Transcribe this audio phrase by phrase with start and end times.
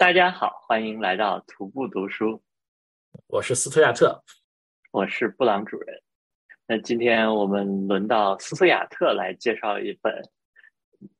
[0.00, 2.42] 大家好，欢迎来到徒步读书。
[3.26, 4.24] 我是斯特亚特，
[4.92, 6.02] 我是布朗主任。
[6.66, 10.26] 那今天我们轮到斯特亚特来介绍一本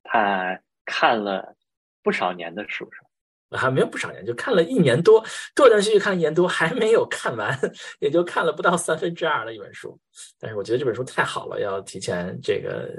[0.01, 1.55] 他看了
[2.01, 3.09] 不少年的书，是吧？
[3.57, 5.23] 还没有不少年，就看了一年多，
[5.53, 7.59] 断断续续看了一年多，还没有看完，
[7.99, 9.99] 也就看了不到三分之二的一本书。
[10.39, 12.89] 但是我觉得这本书太好了，要提前这个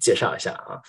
[0.00, 0.80] 介绍一下啊。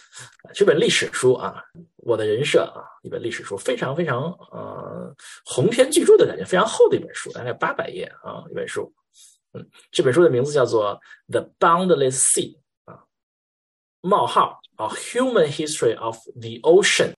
[0.54, 1.64] 这本历史书啊，
[1.98, 5.16] 我的人设啊，一本历史书，非常非常呃
[5.46, 8.94] 鸿篇巨著的感觉，非常厚的一本书，大概八百页啊一本书。
[9.54, 11.00] 嗯，这本书的名字叫做
[11.32, 13.04] 《The Boundless Sea》啊，
[14.02, 17.14] 冒号啊，Human History of the Ocean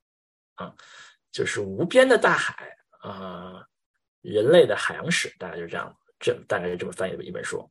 [0.55, 0.73] 啊。
[1.33, 2.55] 就是无边的大海
[3.01, 3.65] 啊，
[4.21, 7.69] 人类的海洋史，大概就是这样，这大概是这么翻译的一本书。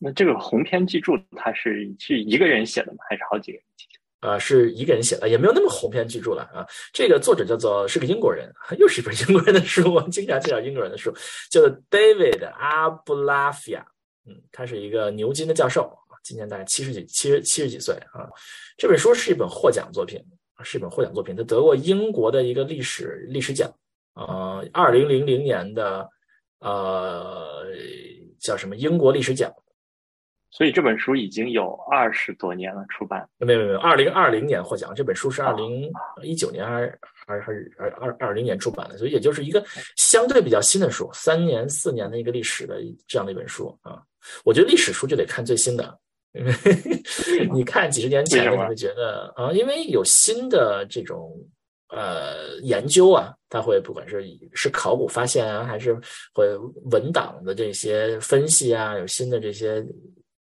[0.00, 2.98] 那这个鸿篇巨著，它是是一个人写的吗？
[3.08, 3.86] 还是好几个人写
[4.20, 4.28] 的？
[4.28, 6.66] 啊，是一个人写的，也没有那么鸿篇巨著了啊。
[6.92, 9.94] 这个作者叫做是个英国人， 又是一本英国人的书。
[9.94, 11.12] 我经常介绍英国人的书，
[11.50, 13.86] 叫做 David 阿布拉菲亚。
[14.26, 15.92] 嗯，他是一个牛津的教授，
[16.22, 18.28] 今年大概七十几、七十七十几岁啊。
[18.76, 20.22] 这本书是一本获奖作品。
[20.62, 23.70] 是一本获奖作品，他得过英国的一个历史历史奖，
[24.14, 26.08] 呃，二零零零年的
[26.60, 27.64] 呃
[28.40, 29.52] 叫什么英国历史奖，
[30.50, 33.28] 所以这本书已经有二十多年了出版。
[33.38, 35.90] 没有没有，二零二零年获奖，这本书是二零
[36.22, 39.64] 一九年还是还是还是二二二零年出版的，所以也就是一个
[39.96, 44.02] 相对比较新的书，三年四年的一个历史的这样的一本书啊。
[44.44, 45.98] 我觉得历史书就得看最新的。
[47.52, 51.30] 你看几十年前的，你会觉得啊，因为有新的这种
[51.88, 55.94] 呃研究啊，它会不管是是考古发现啊，还是
[56.32, 56.48] 会
[56.90, 59.84] 文档的这些分析啊，有新的这些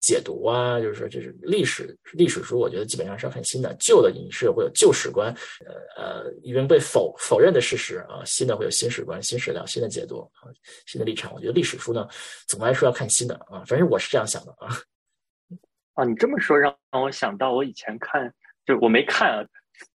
[0.03, 5.35] 解读啊，就是说这是历史历史书，我觉得基本上是要看新的，旧的影视会有旧史观，
[5.65, 10.53] 呃呃已经被否否认的事实啊，新的会有新史观、新史料、新的解读啊，
[10.87, 11.33] 新的立场。
[11.33, 12.07] 我觉得历史书呢，
[12.47, 14.77] 总的来说要看新的啊，反正我是这样想的啊。
[15.95, 18.33] 啊，你这么说让让我想到，我以前看，
[18.65, 19.47] 就我没看，啊，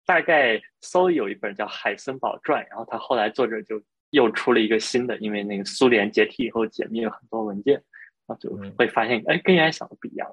[0.05, 3.81] 大概搜有一本叫《海森堡传》，然后他后来作者就
[4.11, 7.75] 又出了一个新的，因为那个苏联解体以后解密了很多文件，
[8.27, 10.31] 然后就会发现，哎，跟原来想的不一样。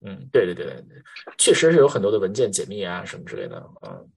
[0.00, 1.02] 嗯，对对对对，
[1.36, 3.64] 确实是有很多的文件解密啊，什么之类的。
[3.86, 4.08] 嗯，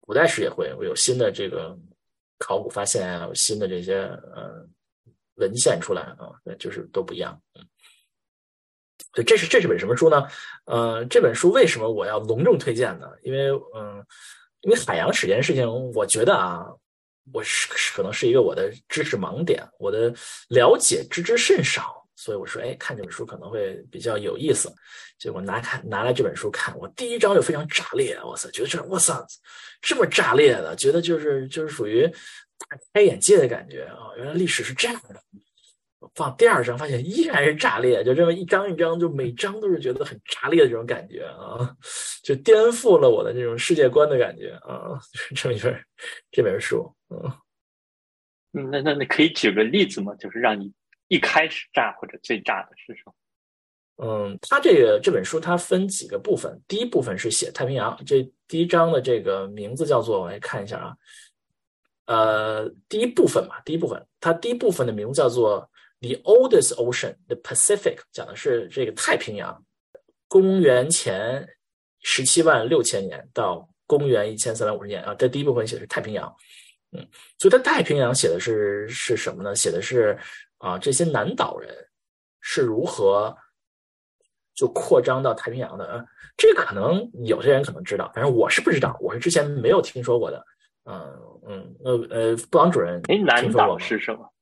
[0.00, 1.78] 古代史也会会有新的这个
[2.38, 4.66] 考古发现啊，有新的这些呃
[5.36, 7.38] 文献出来啊，就是都不一样。
[7.54, 7.66] 嗯。
[9.12, 10.26] 对这是这是本什么书呢？
[10.66, 13.08] 呃，这本书为什么我要隆重推荐呢？
[13.22, 14.04] 因为嗯，
[14.60, 16.66] 因为海洋史这件事情，我觉得啊，
[17.32, 20.14] 我是可能是一个我的知识盲点，我的
[20.48, 24.72] 了解知之甚少，所以我说，哎，看这本书可能会比较有意思。
[25.18, 29.12] 结果拿看拿来这本书看，我第一章就非常炸裂，哇塞，觉得这哇塞
[29.82, 35.20] 这么炸裂的，觉得就是就是属于大开眼界的感觉啊，原来历史是这样的。
[36.14, 41.76] 放第二张，发现依然是炸裂，就这么一张一张，就每张都是觉得很炸裂的这种感觉啊，
[42.24, 44.98] 就颠覆了我的这种世界观的感觉啊，
[45.36, 45.78] 这么一本
[46.30, 50.14] 这本书，嗯，那那那可以举个例子吗？
[50.14, 50.72] 就是让你
[51.08, 53.12] 一开始炸或者最炸的是什么？
[54.02, 60.96] 嗯，他这个这本书它分几个部分，第一部分是写太平洋，这第一章的这个名字叫做，我来看一下啊，
[62.06, 65.68] 呃，第一部分嘛，第一部分，它第一部分的名字叫做。
[66.00, 69.64] The oldest ocean, the Pacific，讲的是这个太平洋。
[70.28, 71.46] 公元前
[72.02, 76.34] 十七万六千年到公元一千三百五十年啊，这第一部分写的是太平洋。
[76.92, 77.06] 嗯，
[77.38, 79.54] 所以它太平洋写的是是什么呢？
[79.54, 80.18] 写的是
[80.58, 81.74] 啊，这些南岛人
[82.40, 83.36] 是如何
[84.54, 86.04] 就扩张到太平洋的啊？
[86.36, 90.44] 这可能有些人可能知道，反正我是不知道，我是之前没有听说过的。
[90.84, 90.98] 嗯
[91.46, 94.32] 嗯，呃呃，布朗主任，哎，南岛是什么？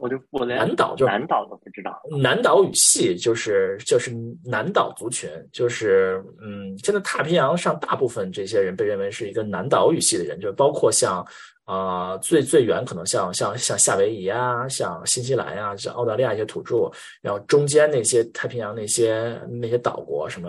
[0.00, 4.14] 我就我连南岛就南岛都不知道，南岛语系就是就是
[4.44, 11.24] 南岛族群，就是嗯，现在太平洋上大部分这些人被认为是一个南岛语系的人，就包括像。
[11.66, 16.88] 啊，最最远可能像像像夏威夷啊，像新西兰啊，像澳大利亚一些土著，
[17.20, 20.48] 然后中间那些太平洋那些那些岛国，什么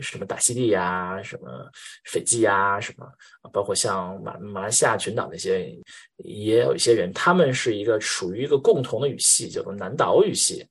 [0.00, 1.70] 什么大溪地呀，什么
[2.06, 3.06] 斐济呀，什么，
[3.52, 5.70] 包括像马马来西亚群岛那些，
[6.24, 10.66] 也有一些人，他们是一个属于一个共同的语系，叫做南岛语系。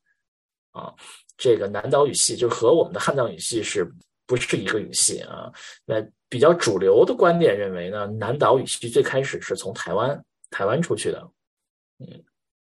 [0.72, 0.92] 啊，
[1.38, 3.88] 这个南岛语系就和我们的汉藏语系是
[4.26, 5.52] 不是一个语系啊？
[5.86, 6.04] 那。
[6.36, 11.32] 比较主流的观点认为呢，南岛语系最开始是从台湾台湾出去的，
[12.00, 12.22] 嗯，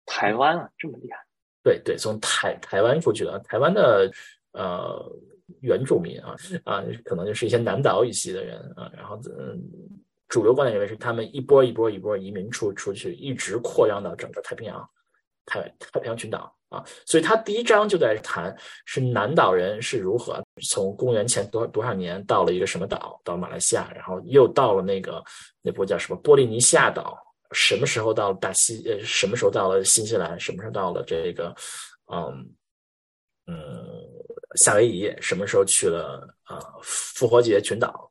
[0.06, 1.19] 台湾啊，这么厉害？
[1.62, 4.11] 对对，从台台湾出去的，台湾的
[4.53, 5.12] 呃
[5.61, 6.35] 原住民啊
[6.65, 9.62] 啊，可能就是一些南岛语系的人啊，然后嗯，
[10.29, 14.91] 主流观点认为是他们一波一波一波移民出出去，一直扩张到整个太平洋、
[15.44, 16.85] 太太平洋群岛啊。
[17.06, 18.55] 所以他第一章就在谈
[18.85, 25.23] 是南岛人是如何从公元前多多少年到了一个什么岛，到马来西亚，然后又到了那个
[25.62, 27.17] 那波叫什么波利尼西亚岛，
[27.53, 31.55] 什么时候到了大西呃，什么时候到了新西兰，什么时候到了这个
[32.12, 32.49] 嗯
[33.47, 33.56] 嗯
[34.64, 38.05] 夏威夷，什么时候去了啊复活节群岛。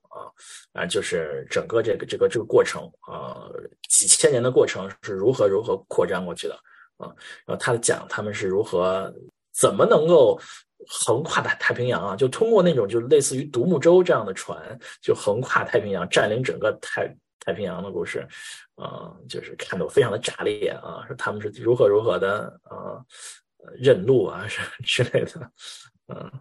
[0.74, 3.50] 啊，就是整个这个这个这个过程啊，
[3.90, 6.56] 几千年的过程是如何如何扩张过去的
[6.98, 7.08] 啊？
[7.46, 9.14] 然后他讲他们是如何
[9.54, 10.40] 怎么能够
[10.88, 12.16] 横跨大太平洋啊？
[12.16, 14.58] 就通过那种就类似于独木舟这样的船，
[15.02, 17.08] 就横跨太平洋，占领整个太
[17.40, 18.28] 太平洋的故事
[18.76, 21.04] 啊，就是看得非常的炸裂啊！
[21.08, 23.00] 说他们是如何如何的啊
[23.76, 25.52] 认路啊什之类的，
[26.08, 26.32] 嗯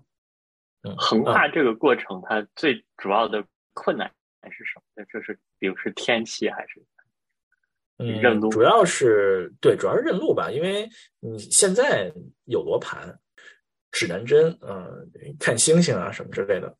[0.82, 3.44] 嗯，横跨这个过程，它最主要的。
[3.78, 4.10] 困难
[4.40, 5.04] 还是什么？
[5.12, 6.82] 就是比如是天气还是
[7.98, 8.48] 认路？
[8.50, 10.50] 主要是对，主要是认路吧。
[10.50, 10.88] 因为
[11.20, 12.12] 你现在
[12.44, 13.18] 有罗盘、
[13.92, 16.74] 指南针，嗯，看星星啊什么之类的，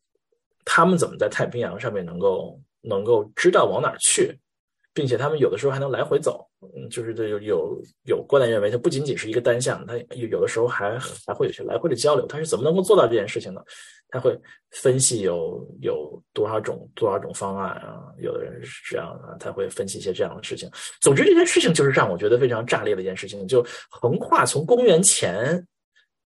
[0.63, 4.37] 他们怎么在太平洋上面能够能够知道往哪儿去？
[4.97, 12.25] 并且他们有的时候还能来回走，嗯，就是这有有有观点认为，它不仅仅是一个单向，它有有的时候还还会有些来回的交流。
[12.25, 13.61] 它是怎么能够做到这件事情呢？
[14.09, 14.35] 他会
[14.71, 18.01] 分析有有多少种多少种方案啊？
[18.17, 20.67] 有的人是这样的，他会分析一些这样的事情。
[20.99, 25.63] 总之，这件事情就是让我觉得非常炸裂的一件事情，就横跨从公元前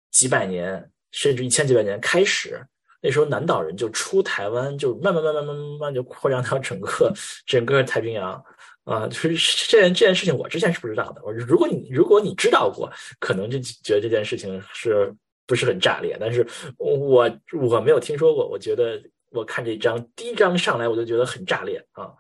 [0.10, 2.60] 几百年甚至一千几百年开始，
[3.02, 7.14] 那时候南岛人就出台湾，就慢慢慢慢慢慢慢就扩张到整个
[7.46, 8.44] 整个太平洋
[8.84, 9.08] 啊。
[9.08, 9.30] 就是
[9.68, 11.22] 这件这件事情，我之前是不知道的。
[11.24, 15.14] 我如果你如果你知道过，可能就觉得这件事情是。
[15.50, 16.46] 不是很炸裂，但是
[16.78, 18.46] 我我没有听说过。
[18.46, 22.12] 我觉得我看这张第一章上来，我就觉得很炸裂啊。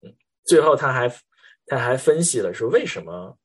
[0.00, 0.10] 嗯，
[0.46, 1.06] 最后他还
[1.66, 3.36] 他还分析了说为什么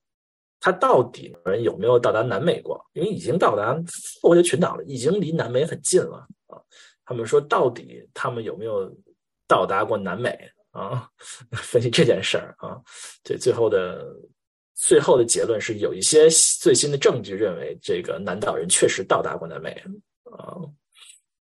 [0.60, 2.84] 他到底人有没有到达南美过？
[2.94, 3.74] 因为已经到达
[4.22, 6.60] 复活节群岛了，已经离南美很近了啊。
[7.06, 8.92] 他们说到底他们有没有
[9.48, 10.38] 到达过南美
[10.72, 11.10] 啊？
[11.54, 12.80] 分析这件事儿啊，
[13.24, 14.06] 对最后的。
[14.82, 16.30] 最后的结论是有一些
[16.62, 19.72] 最新的证据认为，这个南岛人确实到达过南美
[20.24, 20.56] 啊，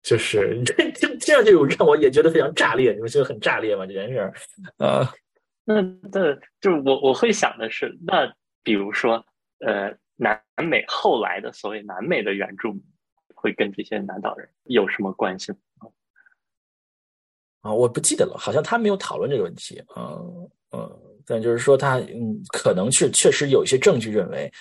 [0.04, 3.86] 就是 这这这样就让我也觉得非常炸裂，你们觉得很炸裂吗？
[3.88, 4.34] 这件事儿
[4.86, 5.14] 啊，
[5.64, 5.82] 那
[6.12, 8.30] 那就我我会想的是，那
[8.64, 9.26] 比如说
[9.60, 12.84] 呃，南美后来的所谓南美的原住民
[13.36, 15.52] 会跟这些南岛人有什么关系？
[17.62, 21.02] 啊，我不记得了，好像他没有讨论这个问题，嗯嗯。
[21.24, 24.52] 但就是说，他嗯，可能是确实有一些证据认为，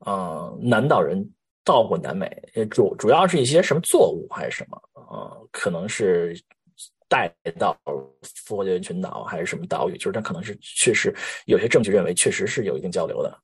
[0.00, 1.18] 呃，南岛人
[1.64, 2.30] 到过南美，
[2.70, 6.38] 主主要是一些什么作物还是什么，呃，可能是
[7.10, 7.76] 带到
[8.22, 11.14] 复活节群岛还是什么岛屿，就是他可能是确实
[11.46, 13.38] 有些证据认为确实是有一定交流的。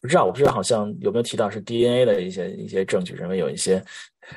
[0.00, 3.84] 不知道，我不知道，好像有没有提到是 DNA 的一些一些证据，认为有一些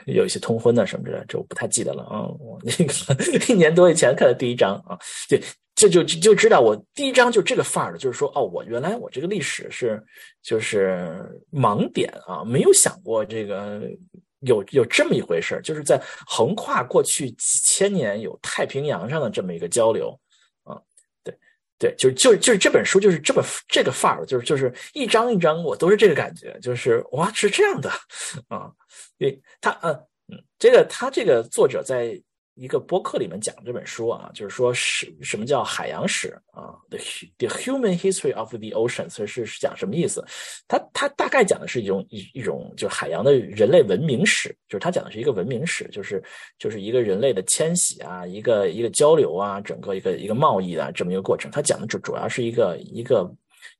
[0.08, 2.28] 有一些通婚的什么之类，这我不太记得了啊。
[2.40, 5.00] 我那个一年多以前看的第一章啊，
[5.30, 5.40] 对。
[5.76, 10.02] 这就就知道我第一章就这个范儿了，就是说哦，我原来我这个历史是
[10.44, 13.82] 就是盲点啊，没有想过这个
[14.46, 20.18] 有有这么一回事儿，就是在横跨过去几千年有太平洋上的这么一个交流
[20.64, 20.80] 啊，
[21.24, 21.38] 对
[21.78, 27.90] 对，就就就是这本书就是这么这个范儿，就是就是一张一张我都是这个感觉，就是哇是这样的
[28.48, 28.72] 啊，
[29.18, 29.94] 对他嗯
[30.28, 32.22] 嗯，这个他这个作者在。
[32.56, 37.00] 一个播客里面讲这本书啊，就是说是什么叫海洋史啊？The
[37.38, 40.24] the human history of the oceans 是是讲什么意思？
[40.68, 46.24] 他他大概讲的是一种一一种就是海洋的人类文明史，就是他讲的是一个文明史，就是
[46.60, 51.50] 就是一个人类的迁徙啊，一个一个交流啊，整个一个一个贸易啊这么一个过程。
[51.52, 53.30] 他讲的主主要是一个一个。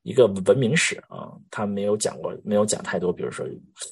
[0.04, 3.46] 一个文明史啊，他没有讲过，没有讲太多，比如说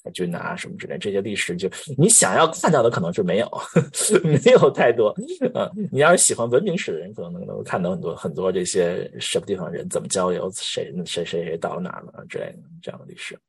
[0.03, 3.49] 海军啊什么之类这些历史，就你想要看到的可能是没有，
[4.23, 5.09] 没有太多
[5.53, 5.71] 啊。
[5.91, 13.39] 你要是喜欢文明史的人，可能能够看到很多很多这些什么地方人怎么交流，谁谁谁谁到了哪了之类的这样的历史。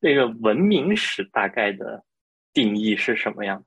[0.00, 2.02] 那个文明史大概的
[2.52, 3.64] 定义是什么样？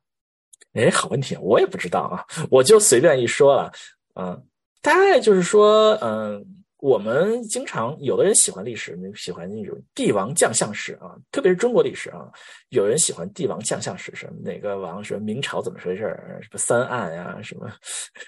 [0.74, 3.72] 哎，好问题，我也不知道啊，我就随便一说了，
[4.16, 4.46] 嗯，
[4.82, 6.46] 大概就是说，嗯。
[6.80, 12.30] 我们经常有的人喜欢历史，喜欢那种帝王将相史啊，特别是中国历史啊。
[12.70, 16.04] 有人喜欢帝王将相史，什么哪个王什么明朝怎么回事
[16.42, 17.68] 什么三案呀，什么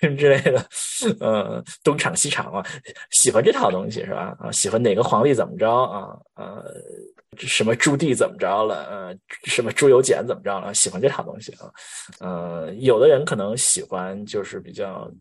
[0.18, 0.66] 之类的，
[1.20, 2.66] 嗯，东厂西厂啊，
[3.12, 4.36] 喜欢这套东西是吧？
[4.40, 6.18] 啊，喜欢哪个皇帝怎么着啊？
[6.36, 6.64] 呃，
[7.38, 11.72] 什么朱棣怎么着了，呃，什么朱由检怎么着了，喜欢这套东西啊。
[12.20, 15.12] 呃，有的人可能喜欢就是比较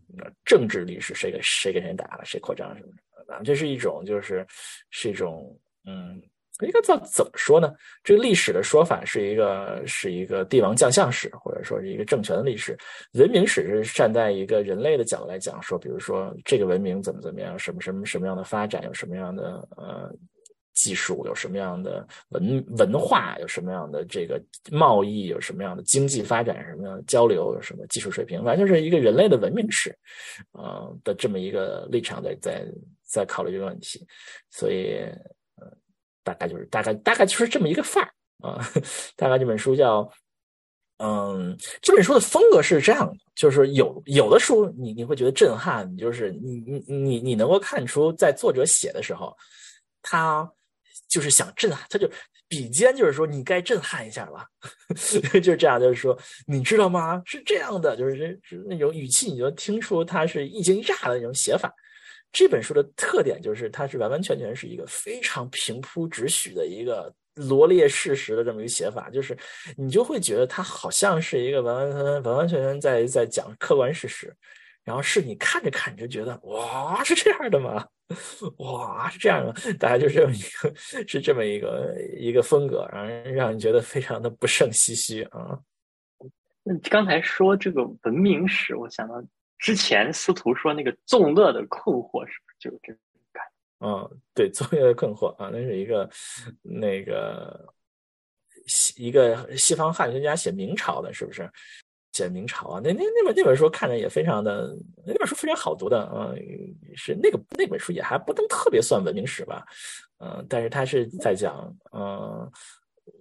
[0.44, 2.88] 政治历史，谁给谁跟谁打了，谁扩张什么
[3.26, 4.46] 的啊，这是一种就是
[4.90, 6.20] 是一种嗯。
[6.62, 7.72] 应该叫怎么说呢？
[8.02, 12.76] 这个历史的说法是一个是一个帝王将相史，或者说是一个政权的历史。
[13.12, 20.12] 文明史是站在一个人类的角度来讲，说比如说这个文明怎么怎么样，什么什么什么样的发展，有什么样的呃
[20.78, 29.92] 技术，有什么样的文文化，有什么样的这个贸易，有什么样的经济发展，什么样的交流，有什么技术水平，反正就是一个人类的文明史，
[30.52, 32.64] 呃的这么一个立场在在
[33.04, 34.06] 在考虑这个问题，
[34.50, 35.04] 所以。
[36.25, 38.12] 大概就是大概大概就是这么一个范儿
[38.47, 38.61] 啊，
[39.16, 40.06] 大概这本书叫，
[40.99, 49.35] 嗯，这本书的风格是这样的，就是有有的书你你会觉得震撼，就是你你你你能够看出在作者写的时候，
[50.02, 50.47] 他
[51.08, 52.10] 就是想震撼，他就
[52.48, 54.46] 笔尖就是说你该震撼一下了，
[55.40, 57.20] 就是这样，就是说你知道吗？
[57.24, 61.72] 是这样的，就是是那种语气，你就听出他是一惊一乍的那种写法。
[62.30, 69.34] 这本书的特点就是，它是完完全全是一个非常平铺直叙的一个罗列事实的这么一个写法，就是
[69.78, 74.30] 你就会觉得它好像是一个完完全全、完完全全在在讲客观事实，
[74.84, 77.86] 然后是你看着看着觉得哇是这样的吗？
[78.58, 85.58] 哇是这样的，大家就这么一个是这么一个一个风格，让人让人觉得非常的不胜唏嘘啊。
[86.62, 89.22] 那刚才说这个文明史，我想到。
[89.60, 93.00] 之前司徒说那个纵乐的困惑是不是就有这种
[93.32, 93.44] 感？
[93.80, 96.08] 嗯，对，纵乐的困惑啊，那是一个
[96.62, 97.74] 那个
[98.66, 101.50] 西一个西方汉学家写明朝的，是不是？
[102.18, 106.34] 写明朝啊，那那那本那本书看着也非常的，那本书非常好读的嗯，
[106.96, 109.64] 是那个那本书也还不能特别算文明史吧，
[110.18, 112.50] 嗯，但是他是在讲，嗯，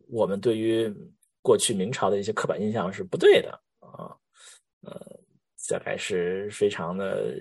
[0.09, 0.93] 我们对于
[1.41, 4.15] 过去明朝的一些刻板印象是不对的啊，
[4.81, 5.17] 呃。
[5.69, 7.35] 大概是非常的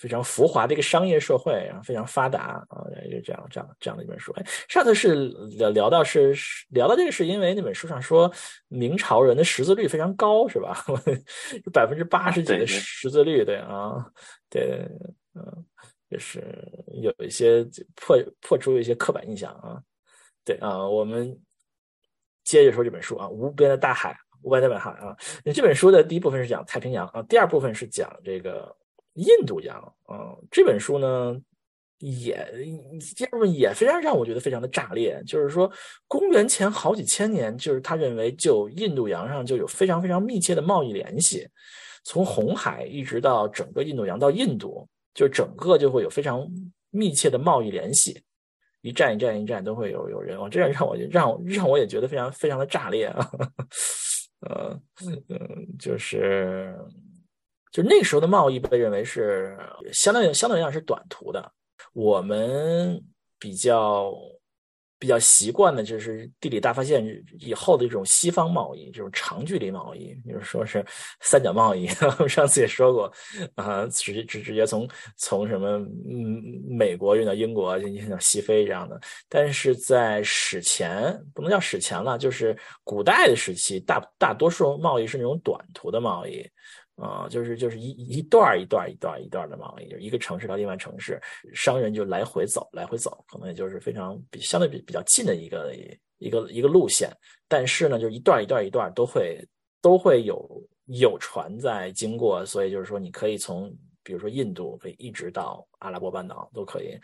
[0.00, 2.80] 非常浮华的一个商业社会，然后非常发达啊，
[3.10, 4.32] 就这样这样这样的一本书。
[4.32, 5.28] 哎，上次是
[5.58, 6.34] 聊聊到是
[6.70, 8.32] 聊到这个，是因为那本书上说
[8.68, 10.82] 明朝人的识字率非常高，是吧？
[11.70, 14.02] 百分之八十几的识字率，对啊，
[14.48, 14.88] 对，
[15.34, 15.64] 嗯，
[16.10, 16.42] 就是
[17.02, 17.62] 有一些
[17.94, 19.78] 破破除一些刻板印象啊，
[20.46, 21.38] 对啊，我们
[22.42, 24.12] 接着说这本书啊，《无边的大海》。
[24.42, 25.14] 五百代本海啊，
[25.44, 28.74] 那这本书的第一部分是讲太平洋啊，第二部分是讲这个
[29.14, 29.76] 印度洋
[30.06, 30.36] 啊。
[30.50, 31.40] 这本书呢，
[31.98, 32.34] 也
[33.16, 35.70] 第二本也非常让我觉得非常的炸裂，就是说
[36.08, 41.46] 公元前好几千年，就是他认为就印度洋上就有非常非常密切的贸易联系，
[42.04, 46.46] 从红海一直到整个印度洋到印度，就整个就会有非常
[46.90, 48.18] 密切的贸易联系，
[48.80, 53.30] 一站一站一站都会有有人往，这样让我让我让我也觉得非常非常的炸裂啊。
[54.40, 54.80] 呃，
[55.28, 55.38] 嗯，
[55.78, 56.74] 就是，
[57.70, 59.56] 就那个时候的贸易被认为是
[59.92, 61.52] 相当于相当于讲是短途的。
[61.92, 63.02] 我们
[63.38, 64.12] 比较
[64.98, 67.02] 比较习惯的就是地理大发现
[67.38, 70.84] 以后的这种西方贸易，这种长距离贸易，比如说是
[71.20, 71.88] 三角贸易。
[72.04, 73.10] 我们上次也说过
[73.54, 74.86] 啊，直直直接从
[75.16, 79.00] 从什么嗯美国运到英国，运到西非这样的。
[79.26, 86.46] 但是在史前不能叫史前了，就是古代的时期，大大多数贸易是那种短途的贸易，
[87.00, 91.18] 啊，就是就是一一段一段一段一段的贸易，就一个城市到另外城市，
[91.54, 95.74] 商人就来回走，来回走，可能也就是非常比相对比比较近的一个
[96.18, 97.10] 一个一个路线。
[97.48, 99.42] 但是呢，就一段一段一段都会
[99.80, 106.98] 都会有有船在经过，所以就是说，你可以从比如说印度可以一直到阿拉伯半岛都可以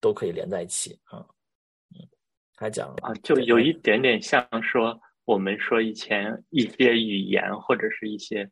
[0.00, 1.18] 都可以连在一起啊。
[1.94, 2.00] 嗯
[2.56, 8.48] 还讲啊，就有一点点像说我们说以前一些语言或者是一些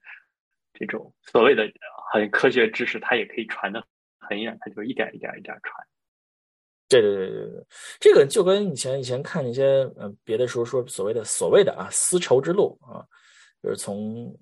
[0.87, 1.65] 这种所谓的
[2.13, 3.83] 很科学知识，它也可以传的
[4.19, 5.87] 很远，它就一点一点一点传。
[6.89, 7.67] 对对对对对，
[8.01, 13.05] 这个就跟以前以前看那些嗯别的书说所谓的所谓的啊丝绸之路啊，
[13.63, 14.37] 就是从。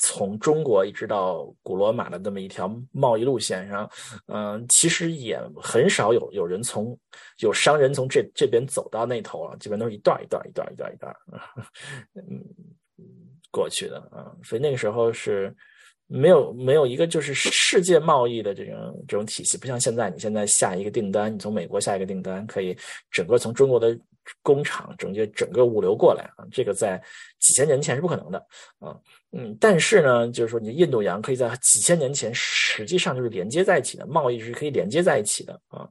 [0.00, 3.90] 从中国一直到古罗马的这么一条贸易路线上，
[4.28, 6.96] 嗯，其实也很少有有人从
[7.40, 11.12] 有商人从这这边走到那头了，基本都是一段一段一段一段一段，
[12.14, 12.44] 嗯，
[13.50, 15.52] 过去的啊，所以那个时候是
[16.08, 22.76] 没有没有一个就是世界贸易的这种这种体系，不像现在，你现在下一个订单，你从美国下一个订单，可以
[23.10, 23.96] 整个从中国的
[24.42, 27.00] 工厂整个整个物流过来啊，这个在
[27.38, 28.38] 几千年前是不可能的
[28.78, 28.96] 啊。
[29.32, 35.86] 嗯，但是呢，就是说，你印度洋可以在几千年前，实际上就是连接在一起的，贸易是可以连接在一起的啊。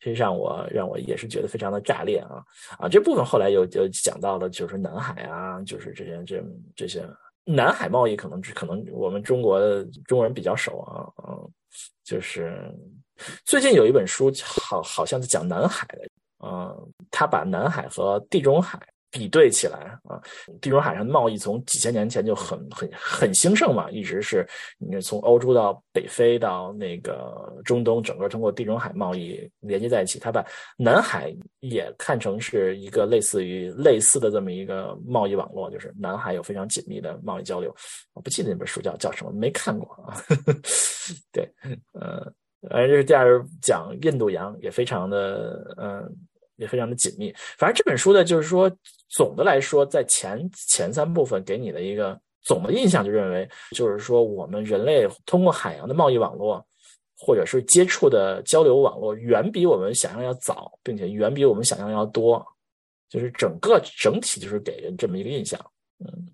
[0.00, 2.42] 实际上我让我也是觉得非常的炸裂啊
[2.78, 2.88] 啊！
[2.88, 6.42] 这部分后来又就讲到了，就是南海啊，就是这些这
[6.74, 7.04] 这些
[7.50, 11.50] 南海贸易，可能可能我们中国的中国人比较熟啊，嗯，
[12.04, 12.70] 就是
[13.44, 16.08] 最近有一本书，好好像是讲南海的，
[16.44, 18.78] 嗯，他把南海和地中海。
[19.10, 20.20] 比对起来啊，
[20.60, 24.46] 地中海上的贸易从几千年前就很很很兴盛嘛，一直是
[24.78, 30.18] 你从欧洲到北非到那个中东，整个通过地中海贸易连接在一起。
[30.18, 30.44] 他把
[30.76, 37.74] 南海也看成是一个类似于类似的这么一个贸易网络，就是南海有非常紧密的贸易交流。
[38.12, 40.20] 我不记得那本书叫叫什么，没看过啊。
[41.32, 41.50] 对，
[41.92, 42.30] 呃，
[42.68, 46.16] 而这是第二讲印度洋，也非常的嗯。
[46.58, 47.34] 也非常的紧密。
[47.56, 48.70] 反正这本书呢，就是说，
[49.08, 56.64] 总的来说，在前前三部分给你的一个总的印象，就认为，就是说，我们人类通过海洋的贸易网络，
[57.16, 62.44] 或者是接触的交流网络，远比我们想象要早，并且远比我们想象要多。
[63.08, 65.58] 就是整个整体就是给人这么一个印象。
[66.00, 66.28] 嗯，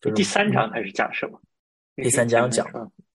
[0.00, 1.38] 就第三章开始讲什么？
[1.96, 2.66] 第三章讲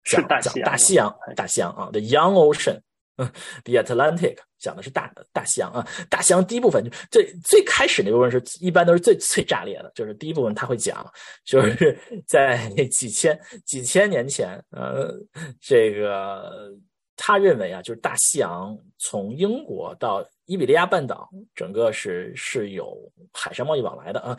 [0.03, 2.79] 讲大大西洋，大西洋啊，The Young Ocean。
[3.17, 3.31] 嗯
[3.65, 11.05] The Atlantic 讲的是大大西洋啊，大西洋第一部分最最开始那部分是一般都是最最炸裂的，就是第一部分他会讲，
[11.43, 15.13] 就是 在那几千几千年前，呃，
[15.59, 16.71] 这个
[17.17, 22.97] 他认为啊，就是大西洋从英国到伊比利亚半岛，整个是是有
[23.33, 24.37] 海上贸易往来的啊，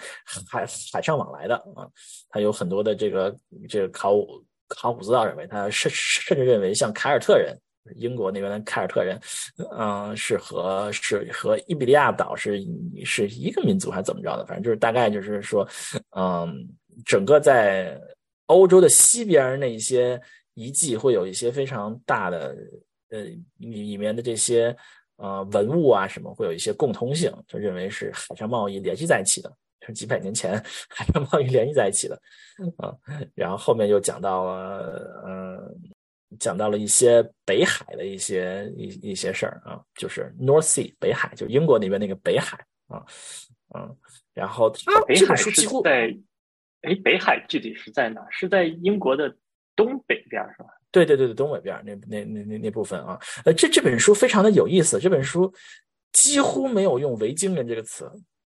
[0.49, 1.87] 海海上往来的啊，
[2.31, 3.37] 他有很多的这个
[3.69, 7.57] 这个考古考古资料认为，他甚甚至认为像凯尔特人。
[7.97, 9.19] 英国那边的凯尔特人，
[9.77, 12.65] 嗯，是和是和伊比利亚岛是
[13.05, 14.47] 是一个民族还是怎么着的？
[14.47, 15.67] 反正就是大概就是说，
[16.17, 16.69] 嗯，
[17.05, 18.01] 整个在
[18.47, 20.21] 欧洲的西边那些
[20.55, 22.57] 遗迹会有一些非常大的
[23.11, 23.25] 呃
[23.59, 24.75] 里面的这些
[25.17, 29.53] 呃文物啊什么会有一些共通性，就认为是海上贸易联系在一起的，
[29.85, 30.55] 是几百年前
[30.89, 32.21] 海上贸易联系在一起的，
[32.77, 32.95] 啊，
[33.35, 35.81] 然后后面又讲到了嗯。
[36.39, 42.59] 讲到了一些北海的一些一一些事儿啊，就是 North Sea 北海，就英国那边那个北海
[42.89, 43.05] 啊，
[43.75, 43.97] 嗯，
[44.35, 46.15] 然后他这本书几乎在，
[46.83, 48.21] 哎，北海具体是在哪？
[48.31, 49.35] 是在英国的
[49.75, 50.69] 东北边是吧？
[50.91, 55.53] 对对对对，东北边那那那那那部分啊，呃，这这本书非常的有意思，这本书
[56.13, 58.11] 几乎没有用维京人这个词，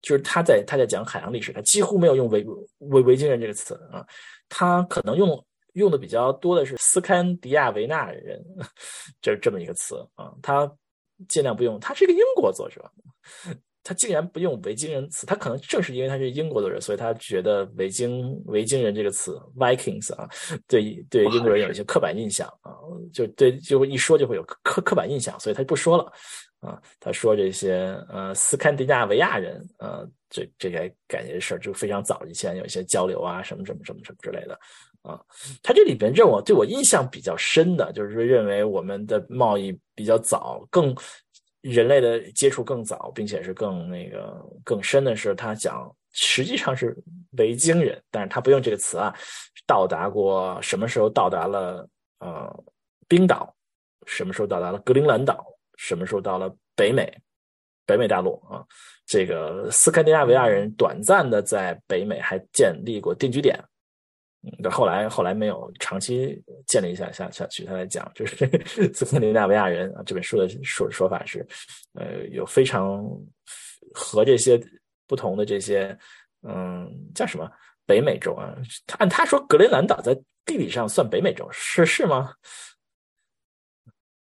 [0.01, 2.45] 就是他在他在讲海洋历史，他几乎没有用维
[2.79, 4.05] 维维京人这个词啊，
[4.49, 5.45] 他可能用。
[5.73, 8.43] 用的比较多的是斯堪迪亚维纳人，
[9.21, 10.33] 就是这么一个词啊。
[10.41, 10.71] 他
[11.27, 12.83] 尽量不用，他是一个英国作者，
[13.83, 15.25] 他竟然不用维京人词。
[15.25, 20.27] 他可能正是因为他是英国的人，所以他觉得维京维京人这个词 Vikings 啊，
[20.67, 22.71] 对对英国人有一些刻板印象啊，
[23.11, 26.11] 就对就会一说就会有刻刻板印象，所以他就不说了
[26.59, 26.81] 啊。
[26.99, 34.57] 他说这些呃斯堪迪亚维亚人呃，这这些感觉事儿就非常早以前有一些交流啊，什么什么什么什么之类的。
[35.03, 35.19] 啊，
[35.61, 40.95] 他这里边让我对我印象比较深的，就是说认为我们的贸易比较早，更
[41.59, 46.97] 人类的接触更早，并且是更那个更深的是，他讲实际上是
[47.37, 49.13] 维京人，但是他不用这个词啊，
[49.67, 51.87] 到达过什么时候到达了
[52.19, 52.63] 呃
[53.07, 53.53] 冰岛，
[54.05, 57.13] 什么时候到达了格陵兰岛，什么时候到了北美，
[57.85, 58.63] 北美大陆啊，
[59.05, 63.61] 这个斯堪的纳维亚人短暂的在北美还建立过定居点。
[64.45, 67.63] 嗯，后来后来没有长期建立下下下去。
[67.63, 68.35] 他来讲，就是
[68.93, 71.47] 斯堪的纳维亚人啊，这本书的说说法是，
[71.93, 73.01] 呃，有非常
[73.93, 74.61] 和这些
[75.07, 75.97] 不同的这些，
[76.41, 77.49] 嗯，叫什么
[77.85, 78.53] 北美洲啊？
[78.85, 82.33] 他按他说，格陵兰岛在地理上算北美洲，是是吗？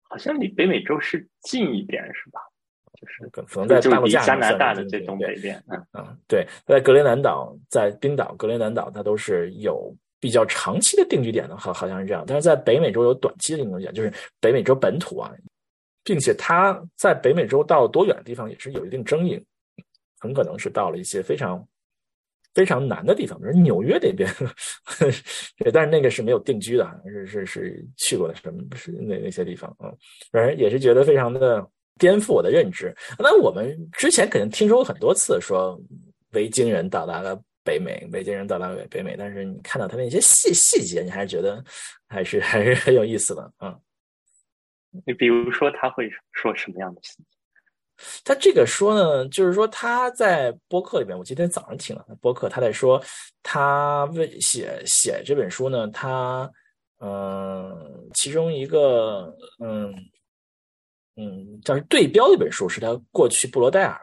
[0.04, 2.39] 好像离北美洲是近一点，是吧？
[3.01, 9.93] 就是可能在大陆加拿大的这东北边，嗯嗯，对，在格陵兰岛，在冰岛、格陵兰岛，它都是有。
[10.19, 15.32] 比较长期的定居点呢，好好像是这样，但是在北美洲有短期的定居点，就是北美洲本土啊，
[16.04, 19.39] 并且它在北美洲到多远的地方也是有一定争议，
[20.19, 21.63] 很可能是到了一些非常
[22.54, 24.28] 非常难的地方，比如纽约那边，
[25.73, 29.93] 但是那个是没有定居的，是是是去过的什么是那那些地方啊，
[30.32, 31.67] 反正也是觉得非常的
[31.99, 32.95] 颠覆我的认知。
[33.19, 35.80] 那我们之前肯定听说过很多次说
[36.32, 37.39] 维京人到达了。
[37.65, 41.62] 北美，北京人到达北北美，但是你看到他那些细细节，你还是觉得
[42.08, 43.82] 还是还是很有意思的，嗯。
[45.06, 47.23] 你比如说他会说什么样的细节？
[48.23, 53.04] 他这个说呢，就是说他在播客里面，我今天早上听了播客，他在说
[53.43, 56.49] 他为写写这本书呢，他
[56.99, 59.93] 嗯，其中一个嗯
[61.17, 63.99] 嗯，叫是对标一本书，是他过去布罗代尔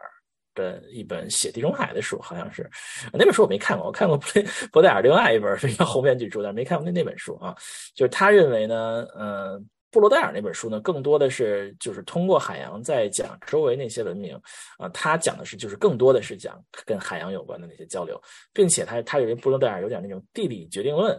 [0.53, 2.69] 的一本写地中海的书，好像是
[3.11, 4.27] 那本书我没看过，我看过布
[4.71, 7.55] 布罗代尔另外一本非常红遍巨著，但没看过那那本书啊。
[7.93, 9.65] 就是他认为呢，嗯。
[9.91, 14.35] 布罗代尔那本书呢，更多的是就是通过海洋在讲周围那些文明，
[14.79, 18.19] 啊，他讲的是就是更多的是讲跟海洋有关的那些交流，
[18.51, 21.15] 并且他他认为布罗代尔有点那种地理决定论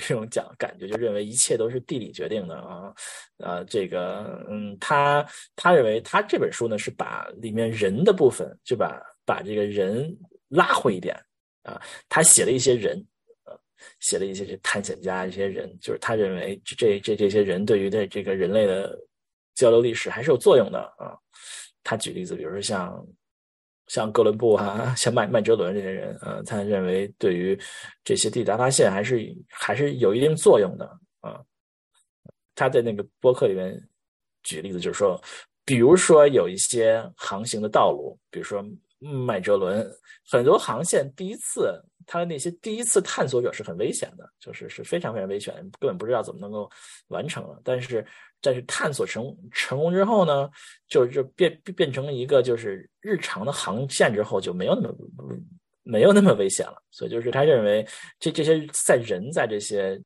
[0.00, 2.94] 这种讲感觉，就认为一切都是地理决定的啊，
[3.38, 10.16] 啊，这个嗯，他他认为他这本书呢是把里面人的部分就把把这个人
[10.48, 11.14] 拉回一点
[11.62, 13.04] 啊，他写了一些人。
[13.98, 18.94] 写了一些探险家，一些人，就是他认为这这这些人对于的这个人类的
[19.54, 21.16] 交流历史还是有作用的啊。
[21.82, 23.02] 他举例子，比如说像
[23.90, 27.58] 像哥伦布啊，像麦麦哲伦这些人，呃，他认为对于
[28.04, 30.86] 这些地理大发现还是还是有一定作用的
[31.20, 31.42] 啊。
[32.54, 33.76] 他在那个博客里面
[34.44, 35.20] 举例子，就是说，
[35.64, 38.64] 比如说有一些航行的道路，比如说
[39.00, 39.90] 麦哲伦，
[40.30, 41.82] 很多航线第一次。
[42.06, 46.68] 他的那些第一次探索者是很危险的，就是是非常非常危险，根本不知道怎么能够
[47.08, 47.60] 完成了。
[47.62, 48.04] 但是，
[48.40, 50.50] 但是探索成成功之后呢，
[50.88, 54.96] 就就变变成了一个就是日常的航线之后就没有那么
[55.84, 56.82] 没有那么危险了。
[56.90, 57.86] 所以，就是他认为
[58.18, 60.00] 这这些在人在这些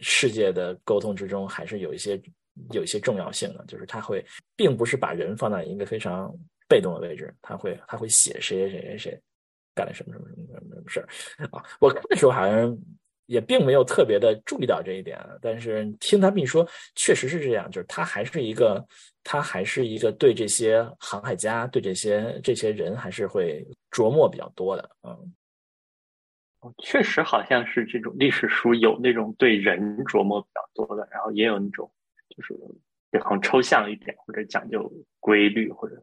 [0.00, 2.18] 世界的沟通之中还是有一些
[2.70, 4.24] 有一些重要性的，就是他会
[4.56, 6.34] 并不是把人放在一个非常
[6.72, 9.20] 被动的位置，他会他会写谁谁谁谁谁。
[9.74, 11.06] 干了什么什么什么什么什么事儿
[11.50, 11.62] 啊？
[11.80, 12.78] 我看的时候好像
[13.26, 18.86] 也并没有特别的注意到这一点，但是听他们一说，确实是这样，就是他还是一个，
[19.24, 25.34] 他还是一个对这些航海家、对这些这些人还是会琢磨比较多的，嗯。
[26.78, 31.90] 确实好像是这种历史书有那种对人琢磨比较多的，然后也有那种
[32.28, 32.54] 就是
[33.20, 36.00] 很抽象一点，或者讲究规律，或者。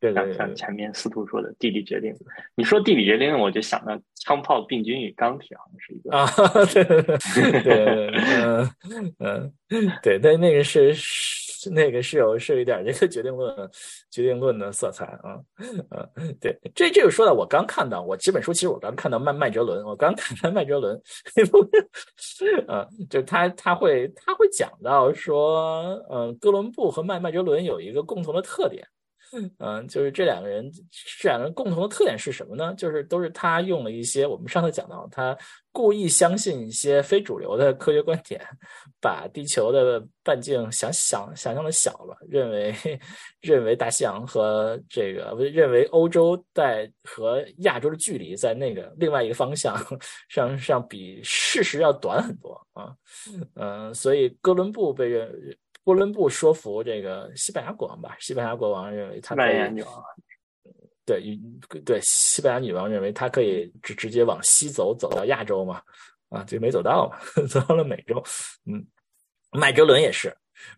[0.00, 2.14] 像像前面司徒说的地理决定，
[2.54, 6.26] 你说地理决定，我就想到枪炮、病菌与钢铁，好像是一个啊，
[6.72, 8.10] 对对对，
[9.18, 10.94] 嗯嗯，对，但那个是
[11.72, 13.70] 那个是有是有一点这个决定论
[14.10, 15.36] 决定论的色彩啊，
[16.14, 21.00] 嗯，对，这这个说到我刚看到，我几本书其实我刚看到麦麦哲伦，我刚看到麦哲伦，
[22.68, 28.86] 嗯，就他他会他会讲到说，嗯，哥伦布和麦麦哲伦有一个共同的特点。
[29.58, 30.70] 嗯，就是这两个人，
[31.20, 32.74] 这两个人共同的特点是什么呢？
[32.74, 35.36] 就是都是他用了一些我们上次讲到，他
[35.70, 38.40] 故意相信一些非主流的科学观点，
[39.00, 42.74] 把地球的半径想想想象的小了，认为
[43.40, 49.76] 认为大西洋和这个认为欧洲在和亚洲的距离在那个另外一个方向
[50.28, 52.94] 上上比事实要短很多啊，
[53.56, 55.56] 嗯，所以哥伦布被认。
[55.88, 59.82] 哥伦布说服这个西班牙国王吧，西班牙国王认为他可以，
[61.06, 65.80] 对，对，西班牙女王认为他可以直直接往西走，走到亚洲嘛，
[66.28, 68.22] 啊，就没走到嘛， 走到了美洲。
[68.66, 68.86] 嗯，
[69.50, 70.30] 麦哲伦也是，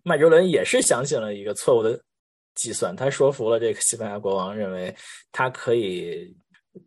[0.05, 2.01] 麦哲伦也是相信了一个错误的
[2.55, 4.95] 计算，他说服了这个西班牙国王，认为
[5.33, 6.33] 他可以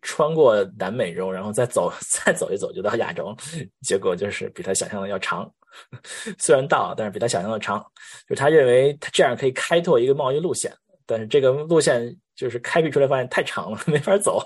[0.02, 1.92] 穿过南美洲，然后再走，
[2.24, 3.36] 再走一走就到亚洲，
[3.82, 5.54] 结果就是比他想象的要长。
[6.38, 7.86] 虽然大，但是比他想象的长。
[8.28, 10.72] 就他认为他这样可以开拓一个贸易路线，
[11.06, 14.42] 但是这个路线就是开辟出来发现太长了， 没法走。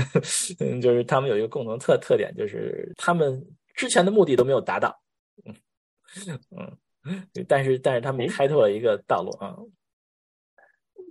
[0.60, 3.42] 嗯，就是他们有一个共同特特点，就是他们
[3.74, 5.00] 之前的目的都没有达到。
[5.44, 9.56] 嗯嗯，但是但是他们开拓了一个道路啊。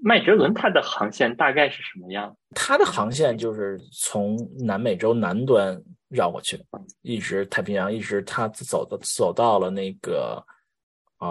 [0.06, 2.36] 麦哲伦他的航线大概是什么样？
[2.54, 5.82] 他的航线就是从南美洲南端。
[6.14, 6.64] 绕过去，
[7.02, 10.42] 一直太平洋，一直他走的走到了那个，
[11.18, 11.28] 啊，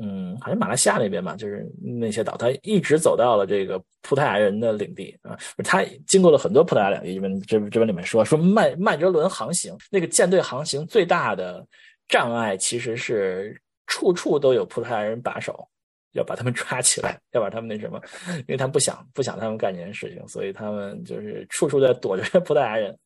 [0.00, 5.38] 嗯，好像马来西亚那边吧，就是那些岛，他一直走到了这个葡萄牙人的领地啊。
[5.58, 11.64] 他经过了很多葡萄牙领地，这边这这本里面说说麦麦哲伦航行那个舰队航行最大的
[12.08, 15.68] 障碍其实是处处都有葡萄牙人把守。
[16.14, 18.00] 要把他们抓起来，要把他们那什么，
[18.38, 22.96] 因为他们不想不想他们干这件事情，所以他们就是处处在躲着葡萄牙人。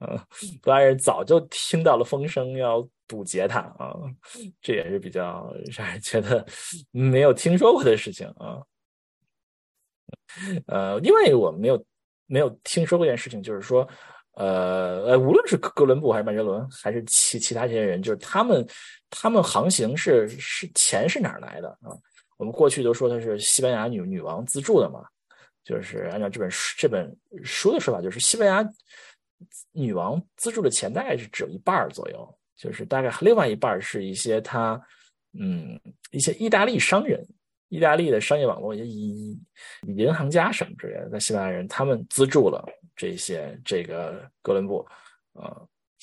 [0.00, 0.18] 嗯，
[0.62, 3.94] 葡萄牙人早就听到了风声，要堵截他啊，
[4.62, 6.44] 这也是比较让人觉得
[6.90, 8.62] 没有听说过的事情啊。
[10.66, 11.84] 呃，另外一个我没有
[12.26, 13.86] 没有听说过一件事情，就是说，
[14.32, 18.66] 呃呃，无论是哥伦布还是麦哲伦，还是其其他这些人，就是他们
[19.10, 21.92] 他们航行是是钱是哪儿来的啊？
[22.40, 25.04] 我们过去都说它是西班牙女女王资助的嘛，
[25.62, 28.66] 就是按照这本书这本书的说法，就是西班牙
[29.72, 34.82] 女王资助的钱大概是只有一半左右，就是大概另外一半是一些他
[35.38, 35.78] 嗯
[36.12, 37.22] 一些意大利商人。
[37.72, 38.84] 意大利的商业网络，一些
[39.92, 44.84] 银行家什么之类的，西班牙人他们资助了这些这个哥伦布，
[45.34, 45.56] 啊，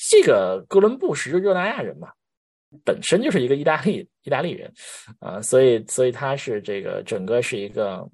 [0.10, 2.10] 这个哥伦布是热那亚人嘛，
[2.84, 4.72] 本身就是一个意大利 意大利人，
[5.20, 8.08] 啊，所以所以他是这个整个是一个，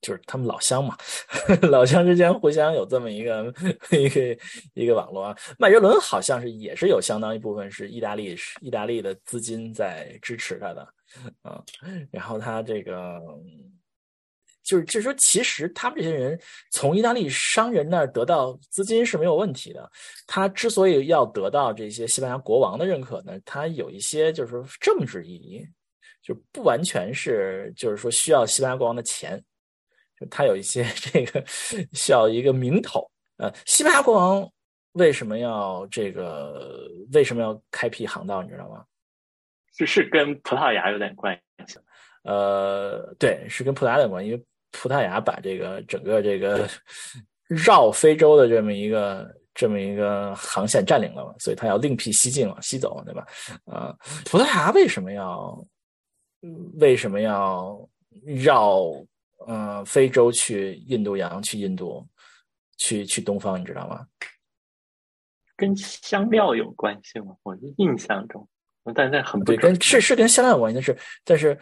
[0.00, 0.96] 就是他们老乡嘛，
[1.70, 3.52] 老乡之间互相有这么一个
[3.90, 4.38] 一个
[4.74, 5.36] 一个网络啊。
[5.58, 10.88] 麦哲伦好像是也是有相当一部分是意大利意大利的资金在支持他的。
[11.42, 11.62] 啊，
[12.10, 13.18] 然后他这个
[14.68, 16.38] 就是就是说，其实他们这些人
[16.70, 19.90] 从意大利商人那儿得到资金是没有问题的。
[20.26, 25.66] 他之所以要得到这些西班牙国王的认可呢，他有一些就是说政治意义，
[26.22, 29.42] 就不完全是就是说需要西班牙国王的钱，
[30.20, 31.42] 就他有一些 这个
[31.94, 33.10] 需要一个名头。
[33.38, 34.46] 呃，西班牙国王
[34.92, 38.84] 为什么要这个为什么要开辟航道，你知道吗？
[39.74, 41.78] 就是跟葡萄牙有点关系，
[42.24, 46.68] 呃，对，是跟葡萄牙有关系，因为葡萄牙把这个整个这个
[47.46, 53.26] 绕非洲的这么一个这么一个航线占领了嘛，所以他要另辟蹊径往西走，对吧？
[53.64, 55.64] 啊，葡萄牙为什么要
[56.74, 57.88] 为什么要
[58.24, 58.82] 绕
[59.46, 62.06] 嗯非洲去印度洋去印度
[62.76, 64.06] 去去东方，你知道吗？
[65.56, 67.34] 跟香料有关系吗？
[67.42, 68.48] 我印象中。
[68.94, 71.58] 但但很不对，跟是是跟香料有关系，但是但是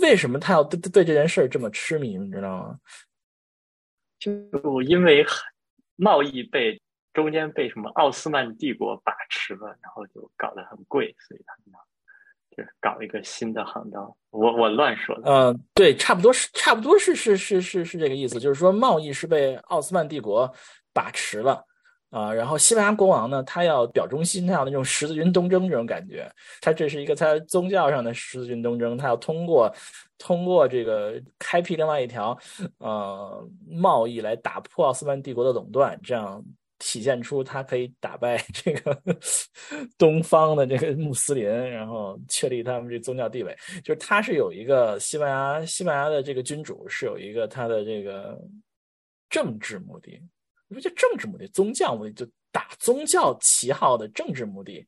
[0.00, 2.16] 为什么他要对对这件事这么痴迷？
[2.16, 2.78] 你知道吗？
[4.18, 5.24] 就因为
[5.96, 6.80] 贸易被
[7.12, 11.74] 中间被什么奥斯曼帝国把持了，然后就搞得很贵，所以他们
[12.56, 14.16] 就搞一个新的航道。
[14.30, 15.30] 我我乱说的。
[15.30, 20.52] 嗯，对，差不多是差不多是是是是是这个意思，就是说贸易是被奥斯曼帝国
[20.92, 21.64] 把持了。
[22.14, 29.74] 啊，然后西班牙国王呢，他要表忠心，他要那种十字军东征这种感觉，他这是一个他宗教上的十字军东征，他要通过
[30.16, 32.38] 通过这个开辟另外一条
[32.78, 36.40] 呃贸易来打破奥斯曼帝国的垄断，这样
[36.78, 38.96] 体现出他可以打败 这个
[39.98, 43.52] 东方的这个穆斯林，然后确立他们这宗教地位。
[43.82, 48.40] 就是他是有一个西班牙西班牙的这个君主是有一个他的这个
[49.28, 50.22] 政治目的。
[50.72, 54.86] 说这政治目的、宗教目的，就打宗教旗号的政治目的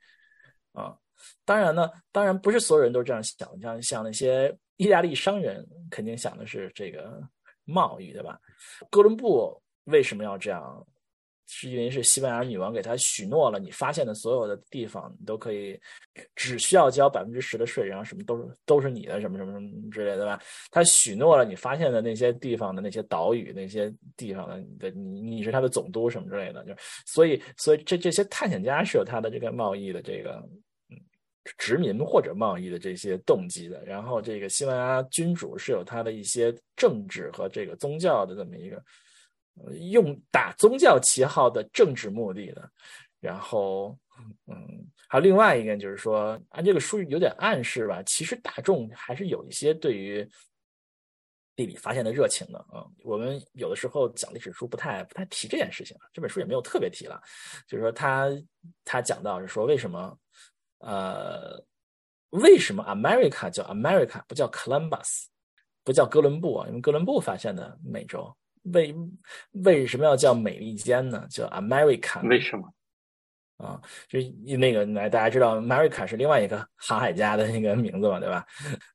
[0.72, 0.96] 啊。
[1.44, 7.20] 当然呢，当然不是所有人都这样想，像像那些意大利商人肯定想的是这个
[7.64, 8.40] 贸易，对吧？
[8.90, 10.86] 哥伦布为什么要这样？
[11.48, 15.80] 是因为是西班牙女王给他许诺了，你发现的所有的地方，你都可以
[16.34, 20.42] 只需要交百分之十的税，然后什么都是都是你的，什么什么什么之类的吧？
[20.70, 26.74] 他许诺了你发现的那些地方的那些岛屿那些地方的你的你你是他的总督什么之类的，就
[27.06, 30.42] 所以所以这这些探险家是有他的这个贸易的这个
[30.90, 30.98] 嗯
[31.58, 38.82] 殖民或者贸易的这些动机的，然后这个西班牙君主是有他的一些政治和这个宗教的这么一个。
[39.90, 42.70] 用打宗教旗号的政治目的的，
[43.20, 43.98] 然后，
[44.46, 50.28] 嗯，还有另外一个就是说，按这个书有点暗示吧，其实大众还是有一些对于
[51.56, 52.86] 地理发现的热情的啊。
[53.02, 57.20] 我们有的时候讲历史书不太不太提这件事情这本书也没有特别提了，
[57.66, 58.30] 就是说他
[58.84, 60.18] 他讲到是说为什么
[60.78, 61.58] 呃
[62.30, 65.24] 为什么 America 叫 America 不叫 Columbus
[65.82, 66.68] 不叫哥伦布啊？
[66.68, 68.36] 因为哥伦布发现的美洲。
[68.72, 68.94] 为
[69.64, 71.26] 为什么要叫美利坚呢？
[71.30, 72.26] 叫 America？
[72.28, 72.68] 为什么？
[73.58, 74.18] 啊，就
[74.58, 78.44] 那个，来大家知道，America 是另外一个航海家的那个名字嘛，对吧？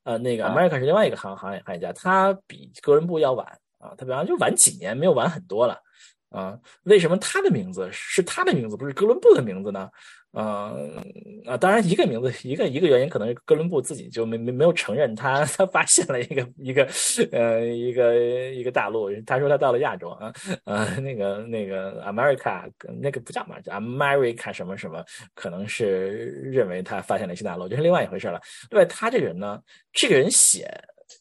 [0.03, 3.47] 呃，那个 America 是另外一个航航海家，他比哥伦布要晚
[3.79, 5.81] 啊，他比方就晚几年，没有晚很多了
[6.29, 6.55] 啊。
[6.83, 9.89] 为什么他的名字是他的名字，不是哥伦布的名字呢？
[10.33, 16.87] 嗯啊，当然一个名字，一个一个原因，可能是哥伦布自己就没没没有承认他他发现了一个一个
[17.33, 18.15] 呃一个
[18.51, 20.31] 一个大陆，他说他到了亚洲啊
[20.63, 28.39] 呃那个那个 America 那个不叫嘛叫 America 什么什么，可能是认为他发现了新大陆，这是另外一回事了。
[28.69, 30.65] 另外他这个人呢，这个人写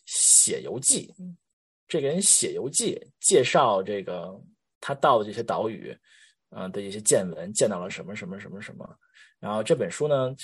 [0.07, 1.12] 写游记，
[1.88, 4.40] 这个人写游记介绍这个
[4.81, 5.92] 他到的这些岛屿。
[6.51, 8.89] 啊的一些见闻，见到了什么什么什么什么，
[9.39, 10.35] 然后这本书呢，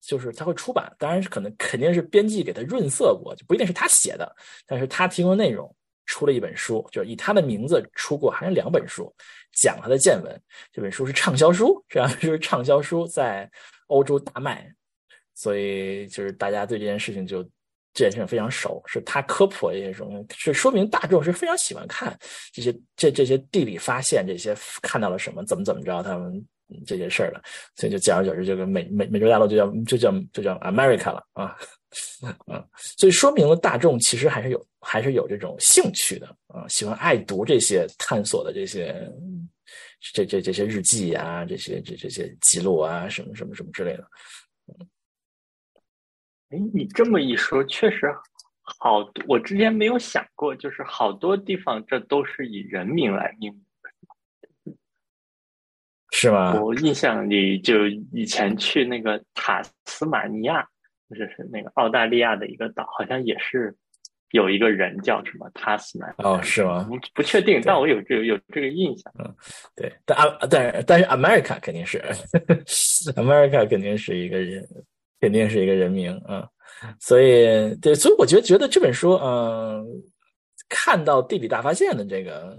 [0.00, 4.34] 就是他会出版，当然是可能肯定是编辑给他润色过，就不一定是他写的，
[4.66, 5.74] 但是他提供的内容
[6.06, 9.14] 出了一本书，就是以他的名字出过，还是两本书，
[9.52, 10.42] 讲他的见闻。
[10.72, 13.50] 这本书是畅销书，这样就是畅销书在
[13.88, 14.72] 欧洲大卖，
[15.34, 17.48] 所以就是大家对这件事情就。
[17.94, 22.16] 这件事情非常熟，是他科普一些什么，是说明大众是非常喜欢看
[22.52, 26.46] 这些这这些地理发现，这些看到了什么，怎么怎么着，他们
[26.86, 27.42] 这些事儿的，
[27.74, 31.56] 所以就简而久之，这个美美美洲大陆就叫就叫就叫 America 了啊
[32.46, 39.10] 啊，所以说明了大众其实还是有还是有这种兴趣的啊，喜欢爱读这些探索的这些
[40.12, 44.06] 这这这些日记啊，这些这这些记录啊，什么什么什么之类的。
[46.50, 48.06] 哎，你这么一说，确实
[48.62, 53.64] 好，我之前没有想过，就是好多地方这都是以人名来命名。
[56.10, 56.60] 是吗？
[56.60, 60.66] 我印象里，就以前去那个塔斯马尼亚，
[61.10, 63.76] 就是那个澳大利亚的一个岛，好像也是
[64.30, 66.14] 有一个人叫什么塔斯曼。
[66.18, 66.84] 哦，是吗？
[66.88, 69.12] 不不确定，但我有这个有这个印象。
[69.18, 69.36] 嗯，
[69.76, 71.98] 对，但啊，但但是 America 肯定是
[73.14, 74.66] America 肯定是一个人，
[75.20, 76.48] 肯定是一个人名啊。
[77.00, 79.84] 所以，对，所以我觉得觉得这本书，嗯，
[80.68, 82.58] 看到地理大发现的这个。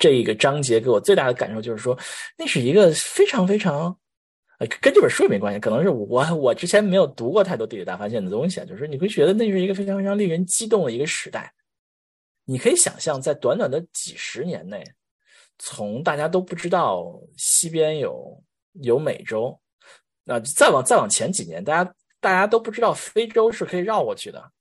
[0.00, 1.98] 这一个章节给我最大的感受就是说，
[2.36, 3.86] 那是一个非常非常，
[4.60, 11.52] 呃，跟这本书也没关系，可能是我我之前没有读过太多地理大发现的东西，就是你会觉得那是一个非常非常令人激动的一个时代。
[12.44, 14.84] 你可以想象，在短短的几十年内，
[15.58, 18.40] 从大家都不知道西边有
[18.82, 19.58] 有美洲，
[20.28, 24.52] 那再往再往前几年，大家大家都不知道非洲是可以绕过去的。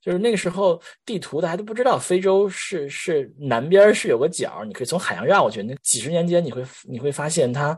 [0.00, 5.64] 就是那个时候，地图大家都不知道非洲是是南边是有个角，你可以从海洋绕过去。
[5.64, 7.76] 那几十年间，你会你会发现，它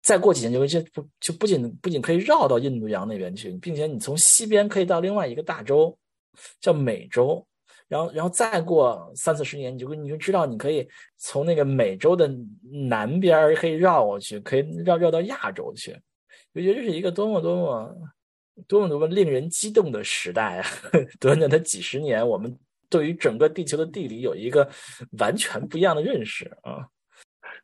[0.00, 5.98] 再过几年就会就不就不仅不仅可以绕到印度洋那边去，并且你从西边可以到另外一个大洲，
[6.60, 7.44] 叫美洲。
[7.88, 10.88] 然后然后再过三四十年，你就你就知道你可以
[11.18, 12.32] 从那个美洲的
[12.88, 16.00] 南边可以绕过去，可以绕绕到亚洲去。
[16.54, 17.96] 我觉得这是一个多么多么。
[18.68, 20.66] 多么多么令人激动的时代啊！
[21.18, 22.56] 短短的几十年，我们
[22.88, 24.70] 对于整个地球的地理有一个
[25.18, 26.86] 完全不一样的认识啊！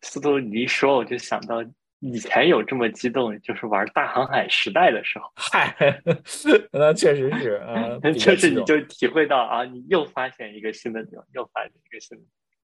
[0.02, 1.64] 司徒，你一说，我就想到
[2.00, 5.30] 以前有这么激动，就是玩大航海时代的时候。
[5.36, 6.02] 嗨，
[6.74, 12.24] 那确实是啊， 确实你就体会到啊，你又发现一个新的地方，又发现一个新的，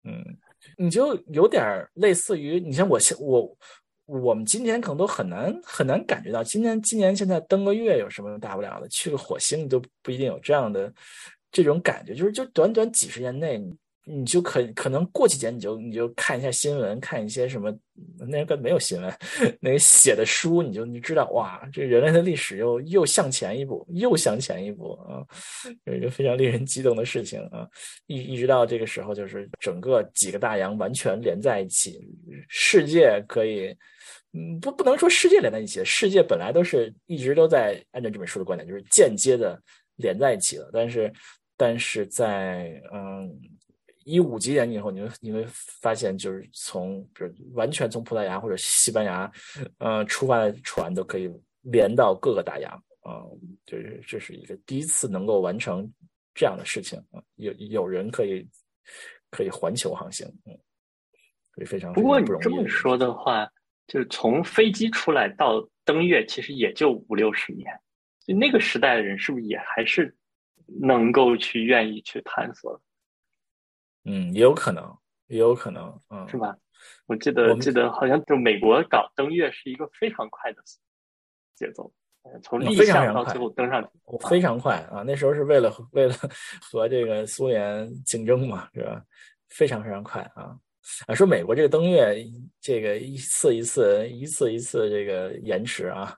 [0.03, 0.37] 嗯，
[0.77, 3.57] 你就有点类似于，你像我，我。
[4.09, 8.87] 我们今天可能都很难很难感觉到，今年今年现在登个月有什么大不了的？
[8.87, 10.91] 去个火星都不一定有这样的
[11.51, 13.63] 这种感觉，就是就短短几十年内。
[14.05, 17.71] 你就可可能过几年你就你就看一下新闻，看一些什么
[18.27, 19.13] 那个没有新闻，
[19.61, 25.21] 那个写的书，你就你知道哇，这人类的历史又又向前一步，又向前一步啊，
[25.83, 27.67] 有一个非常令人激动的事情啊，
[28.07, 31.99] 一一直到这个时候，就是整个几个大洋完全连在一起，
[32.47, 33.75] 世界可以，
[34.33, 39.61] 嗯，不不能说世界连在一起，世界本来都是一直都在按照这本书的观点，就是间接的
[39.97, 41.13] 连在一起了，但是
[41.55, 43.29] 但是在嗯。
[44.09, 45.45] 一五几年以后，你会你会
[45.81, 49.31] 发现，就是从比如完全从葡萄牙或者西班牙，
[49.77, 51.29] 呃，出发的船都可以
[51.61, 53.21] 连到各个大洋啊，
[53.65, 55.87] 就是这是一个第一次能够完成
[56.33, 58.47] 这样的事情啊，有有人可以
[59.29, 60.57] 可以环球航行，嗯，
[61.53, 63.47] 所以非常不过你这么说的话，
[63.87, 67.67] 就是从飞机出来到登月，其实也就五六十年，
[68.25, 70.15] 就那个时代的人是不是也还是
[70.81, 72.81] 能够去愿意去探索？
[74.05, 76.55] 嗯，也有可能，也有可能，嗯，是吧？
[77.07, 80.61] 我记得，记得好像就美国搞登月是一个非常快的
[81.53, 81.91] 节奏，
[82.41, 83.89] 从立项到最后登上去，
[84.29, 85.03] 非常快啊！
[85.05, 86.15] 那时候是为了为了
[86.71, 89.03] 和这个苏联竞争嘛，是吧？
[89.49, 90.55] 非常非常快啊！
[91.05, 92.25] 啊，说美国这个登月，
[92.61, 96.15] 这个一次一次一次一次这个延迟啊，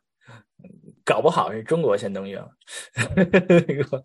[1.04, 2.50] 搞不好是中国先登月了。
[3.66, 4.04] 这个，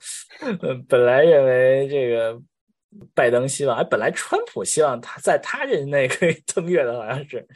[0.89, 2.41] 本来认为这个。
[3.15, 7.47] 拜登希望，哎，本来川普希望他在他任内可以登月的，好像是，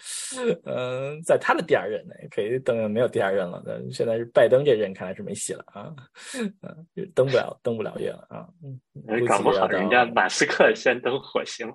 [0.65, 3.63] 嗯，在他的第二任内可以登，没有第二任了。
[3.67, 5.95] 但现在是拜登这任，看来是没戏了啊，
[6.35, 8.49] 嗯， 登不了，登不了月了啊。
[8.63, 8.81] 嗯，
[9.27, 11.73] 搞不好人家马斯克先登火星。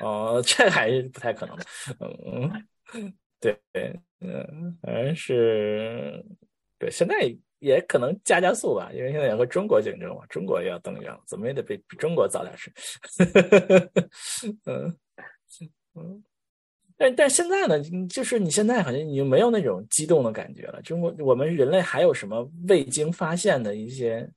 [0.00, 1.64] 哦，这还是不太可能的。
[2.00, 2.66] 嗯，
[3.40, 3.58] 对，
[4.20, 6.24] 嗯，反正是，
[6.78, 7.14] 对，现在。
[7.64, 12.70] 也可能加加速吧，因为现在也和中国竞争嘛，中国也要登月了，怎么也得比中国早点事。
[14.66, 14.94] 嗯
[15.94, 16.22] 嗯，
[16.98, 20.82] 但但现在呢，就是你现在好像已经没有那种激动的感觉了。
[20.82, 24.28] 中国我们人类还有什么未经发现的一些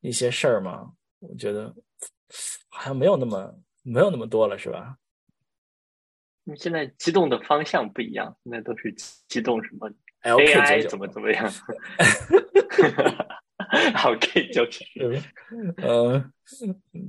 [0.00, 0.92] 一些事儿吗？
[1.18, 1.74] 我觉得
[2.68, 3.52] 好像没有那么
[3.82, 4.96] 没有那么多了，是吧？
[6.44, 8.94] 你现在激动的方向不一样，现在都是
[9.26, 9.90] 激动什么
[10.22, 11.52] ？AI 怎么怎么样
[14.04, 14.84] ？OK，就是
[15.82, 16.32] 嗯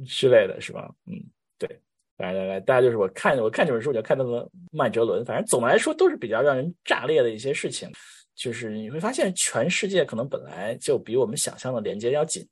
[0.06, 0.90] 之类的是吧？
[1.06, 1.14] 嗯，
[1.58, 1.70] 对
[2.18, 5.24] 来来来，大家就是我看我看这本书，我就看到了麦哲伦。
[5.24, 7.90] 反正总的来说都是比较让人炸裂的一些事情，
[8.36, 12.46] 就是你会发现全世界可能本来就比我们想象的连接要紧。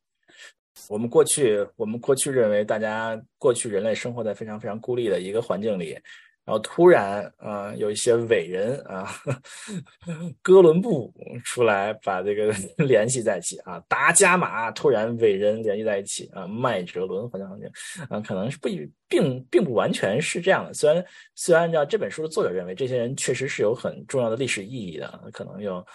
[0.89, 5.97] 我们过去我们过去认为大家过去人类生活在非常非常孤立的一个环境里。
[6.47, 9.05] 然后突然，啊，有一些伟人啊，
[10.41, 12.53] 哥伦布出来把这个
[12.87, 17.69] 联系在一起啊，达伽马突然伟人联系在一起啊，麦哲伦好像好像
[18.07, 18.69] 啊，可能是不
[19.09, 20.73] 并并不完全是这样的。
[20.73, 25.85] 虽然虽然按照这本书的作者认为，这些人确实是有很重要的历史意义的，可能又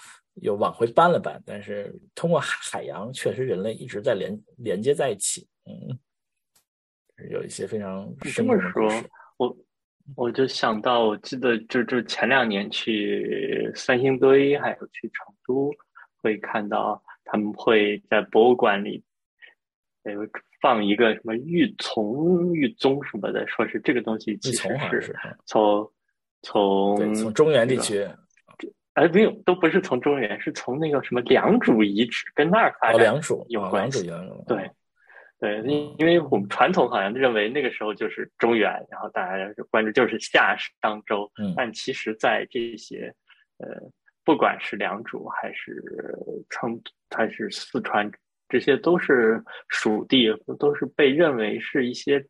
[0.42, 5.48] 又往回搬了搬，但是通过海洋，确实人类一直在连连接在一起。
[5.64, 5.98] 嗯，
[7.30, 9.08] 有一些非常深刻的故事。
[9.38, 9.56] 我。
[10.16, 15.70] 我就想到，我记得就就前两年去三星堆，还有去成都，
[16.16, 19.02] 会看到他们会在博物馆里，
[20.04, 20.12] 呃，
[20.60, 25.90] 放一个什么玉琮、玉琮什么的，说是这个东西其实是从
[26.42, 28.06] 从从中原地区，
[28.94, 34.10] 哎，没有，都不是从中原，是从那个什么良渚遗址跟那儿发展有关系，
[34.46, 34.70] 对。
[35.42, 43.12] 对，因因为我们传统好像认为那个时候就是中原，然后大家就关注就是夏商周，但其实，在这些
[43.58, 43.66] 呃，
[44.24, 45.82] 不管是良渚还是
[46.48, 46.80] 成
[47.10, 48.08] 还是四川，
[48.48, 52.24] 这些都是蜀地，都是被认为是一些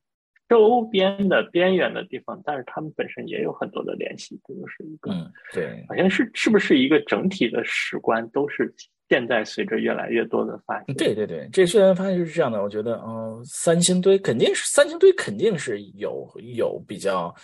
[0.52, 5.10] 周边的边缘的地方，但是他们本身也有很多的联系，这就是一个，
[5.54, 8.70] 对，好像是是不是一个整体的史观都是。
[9.08, 16.26] 现在随着越来越多的发现，对对对，这虽然发现就是这样的，我觉得，嗯，三星堆肯定是三星堆肯定是有
[16.56, 17.34] 有比较，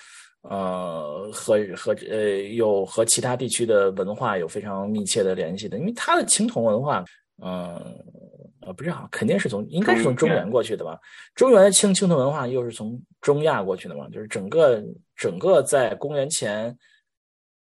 [0.48, 7.04] 呃，和和呃有和其他地区的文化有非常密切的联系的，因为它的青铜文化，
[7.44, 7.78] 嗯，
[8.68, 11.00] 呃，不是啊，肯定是从应该是从中原过去的吧？
[11.34, 14.08] 中原的青青铜文化又是从中亚过去的嘛？
[14.10, 14.82] 就是整个
[15.16, 16.76] 整个在公元前。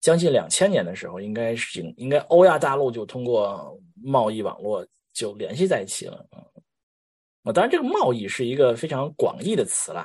[0.03, 6.43] 将近两千年的时候，应该是应该欧亚大陆就通过贸易网络就联系在一起了啊。
[7.53, 10.05] 当然，这个贸易是一个非常广义的词了，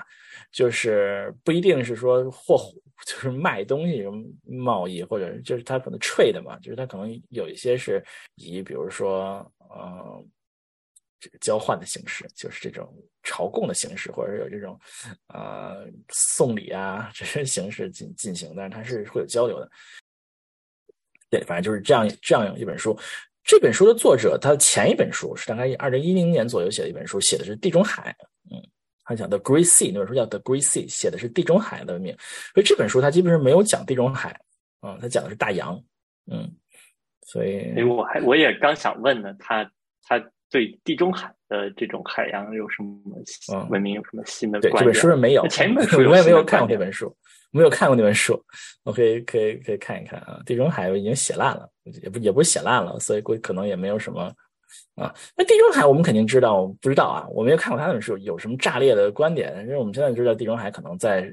[0.52, 2.60] 就是不一定是说货
[3.08, 10.24] 就是卖东西什么贸易，或者就是它可能 trade 嘛，就是它可能有一些是以比如说呃
[11.20, 12.94] 这个交换的形式，就是这种
[13.24, 14.80] 朝贡的形式，或者有这种
[15.28, 19.70] 呃送礼啊这些形式进进行，但是它是会有交流的。
[21.30, 22.98] 对，反正就是这样这样一本书。
[23.44, 28.16] 这本书的作者，他前一本书是大概二零一零年左右写的一本书，写的是地中海。
[28.52, 28.62] 嗯，
[29.04, 32.16] 他讲的 Great Sea 那本书叫 The Great Sea，写的是地中海的文明。
[32.54, 34.40] 所以这本书他基本上没有讲地中海，
[34.82, 35.82] 嗯，他讲的是大洋。
[36.32, 36.54] 嗯，
[37.26, 39.70] 所以，因为我还我也刚想问呢，他
[40.04, 40.24] 他。
[40.50, 42.98] 对地中海的这种海洋有什么
[43.70, 44.60] 文明有什么新的？
[44.60, 47.14] 对这本书是没有，前一本书 我也没有看过这本书，
[47.52, 48.42] 没有看过那本书，
[48.84, 50.40] 我可以可以可以看一看啊。
[50.46, 51.70] 地中海已经写烂了，
[52.02, 54.32] 也不也不是写烂了，所以估计可能也没有什么
[54.96, 55.14] 啊。
[55.36, 59.54] 那地中海我们肯定知道，不知道啊，我没有看过他那本书有什么炸裂的观点。
[59.64, 61.30] 因为我们现在知道地中海可能在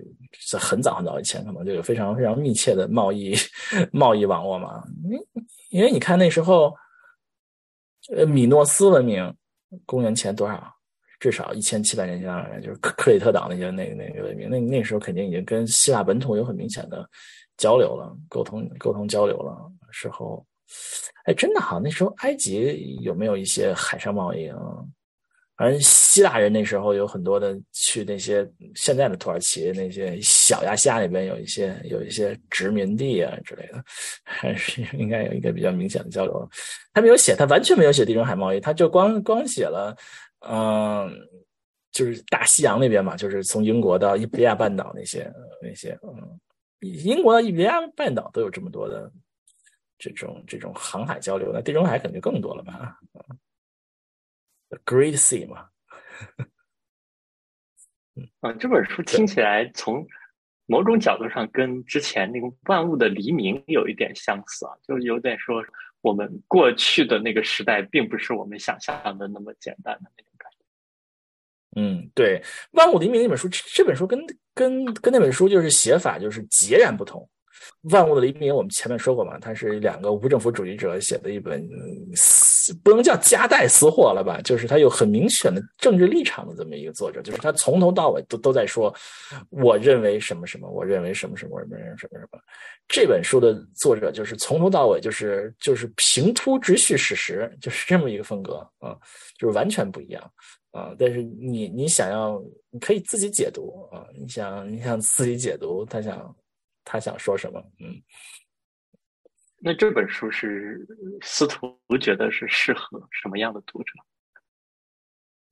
[0.50, 3.32] 在很早很早以前，可能就有非常非常密切的贸易
[3.92, 4.82] 贸易网络嘛。
[5.08, 6.74] 因因为你看那时候。
[8.12, 9.34] 呃，米诺斯文明，
[9.86, 10.72] 公元前多少？
[11.20, 17.08] 至少一千七百年前，就是克克里特岛那些那个那个文明，那那时候肯定已经跟希腊本土有很明显的
[17.56, 19.56] 交流了，沟通沟通交流了。
[19.90, 20.44] 时候，
[21.24, 24.58] 哎，真的哈，那时候埃及有没有一些海上贸易啊？
[25.56, 28.44] 反正希腊人那时候有很多的去那些
[28.74, 33.84] 现在的土耳其那些小亚细亚那边有一些有一些殖民地啊之类的，
[34.24, 36.48] 还是应该有一个比较明显的交流。
[36.92, 39.96] 他没有写，他完全没有写地中海贸易，他就光光写了，
[40.40, 41.08] 嗯，
[41.92, 45.32] 就是大西洋那边嘛，就是从英国到伊比利亚半岛那些
[45.62, 46.40] 那些，嗯，
[46.80, 49.08] 英国到伊比利亚半岛都有这么多的
[49.98, 52.98] 这种这种航海交流，那地中海肯定更多了吧
[54.84, 55.68] ？Great Sea 嘛，
[58.16, 60.06] 嗯 啊，这本书听起来从
[60.66, 65.64] 某种角度上跟之前那个《万物的黎明》有一点相似啊，就有点说
[66.00, 70.58] 我们过去的那个时代并不是我们想象的那么简单的那种感觉。
[71.80, 72.40] 嗯，对，
[72.72, 77.28] 《万物黎明》那本书，这本书跟跟跟那本书就是写法就是截然不同。
[77.90, 81.66] 万物的黎明，我们前面说过嘛，它是两个无政府主义者写的一本，
[82.82, 84.40] 不能叫夹带私货了吧？
[84.42, 88.94] 就是他有很明显的政治立场的这么一个作者，就是他从头到尾都都在说，
[89.50, 92.38] 我认为什么什么，我认为什么什么，我认为什么什么。
[92.86, 98.96] 这本书的作者就是从头到尾就是就是平铺直叙史实，就是这么一个风格啊，
[99.38, 100.22] 就是完全不一样
[100.70, 100.94] 啊。
[100.98, 106.34] 但是你你想要，你可以自己解读啊，你想你想自己解读他想
[106.84, 107.60] 他想说什么？
[107.80, 108.02] 嗯，
[109.58, 110.86] 那这本书是
[111.22, 113.92] 司徒觉得是适合什么样的读者？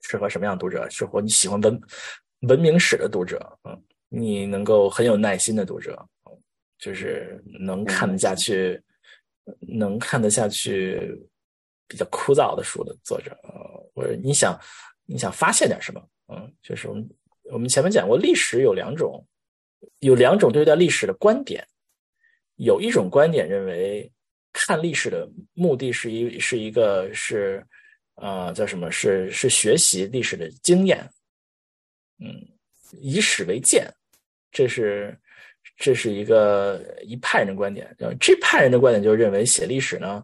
[0.03, 0.89] 适合什么样的读者？
[0.91, 1.81] 适合你喜欢文
[2.41, 6.07] 文明史的读者，嗯，你能够很有耐心的读者，
[6.79, 8.83] 就是能看得下去，
[9.61, 11.17] 能看得下去
[11.87, 13.37] 比较枯燥的书的作者，
[13.95, 14.59] 或者你想
[15.07, 16.09] 你想发现点什么？
[16.29, 17.11] 嗯，就是我们
[17.53, 19.25] 我们前面讲过，历史有两种，
[20.01, 21.67] 有两种对待历史的观点，
[22.57, 24.11] 有一种观点认为
[24.53, 27.65] 看历史的目的是一是一个是。
[28.15, 31.03] 啊，叫什么是是学习历史的经验，
[32.21, 32.47] 嗯，
[33.01, 33.91] 以史为鉴，
[34.53, 35.19] 这是
[35.79, 37.97] 这是一个一派人的观点。
[38.21, 40.23] 这派人的观点就认为写历史呢，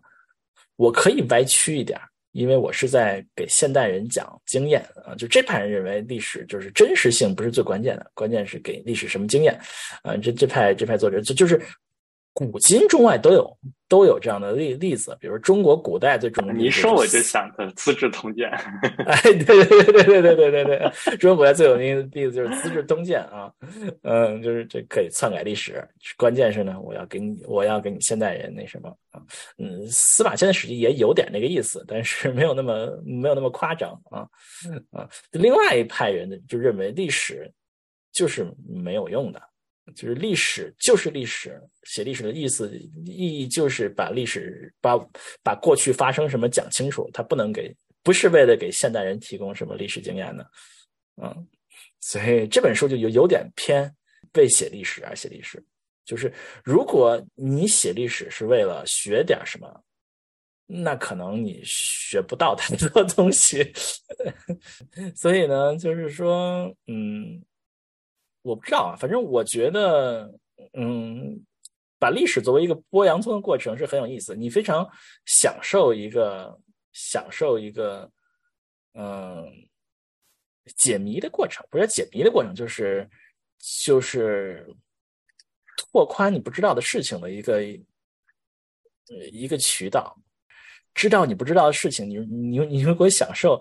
[0.77, 1.99] 我可以歪曲一点，
[2.39, 5.15] 因为我是在给现代人讲经验啊。
[5.17, 9.59] 就这派人认为历史就是真实性不是最关键的，关键是给历史什么经验
[10.03, 10.17] 啊。
[10.17, 11.61] 这这派这派作者就就是
[12.47, 13.59] 古今中外都有。
[13.91, 16.59] 都有这样的例例子，比如中国古代最著名的。
[16.59, 18.51] 你一说我就想的《资治通鉴》。
[19.09, 23.51] 哎，对对对对对对对对对，中国古代最有名的例子就是《资治通鉴》啊，
[24.03, 25.83] 嗯，就是这可以篡改历史。
[26.19, 29.23] 关键是呢，我要给你，我要给你现代人那什么啊，
[29.57, 34.29] 嗯，司马迁的《史记》也有点那个意思，但是没有那么没有那么夸张啊
[34.91, 35.09] 啊。
[35.31, 37.51] 另外一派人呢，就认为历史
[38.13, 39.41] 就是没有用的。
[39.95, 42.71] 就是历史就是历史，写历史的意思
[43.05, 44.97] 意义就是把历史把
[45.43, 50.51] 把过去发生什么讲清楚，他不能给不是为了给现代人提供什么历史经验的，
[51.23, 51.47] 嗯，
[52.01, 53.91] 所以这本书就有有点偏
[54.35, 55.65] 为写历史而写历史，
[56.05, 56.33] 就是
[56.63, 59.85] 如果你写历史是为了学点什么，
[60.67, 63.73] 那可能你学不到太多东西，
[65.17, 67.43] 所以呢，就是说，嗯。
[68.43, 70.33] 我不知道啊，反正我觉得，
[70.73, 71.45] 嗯，
[71.99, 74.35] 把历史作为一个剥洋葱的过程是很有意思。
[74.35, 74.89] 你非常
[75.27, 76.59] 享受一个
[76.93, 78.11] 享受一个，
[78.95, 79.45] 嗯，
[80.77, 83.09] 解谜的过程，不是解谜的过程，就是
[83.85, 84.67] 就是
[85.77, 87.63] 拓宽你不知道的事情的一个
[89.33, 90.17] 一个渠道。
[90.95, 93.61] 知道你不知道的事情，你你你如果享受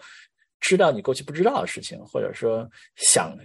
[0.60, 3.36] 知道你过去不知道的事情，或者说想。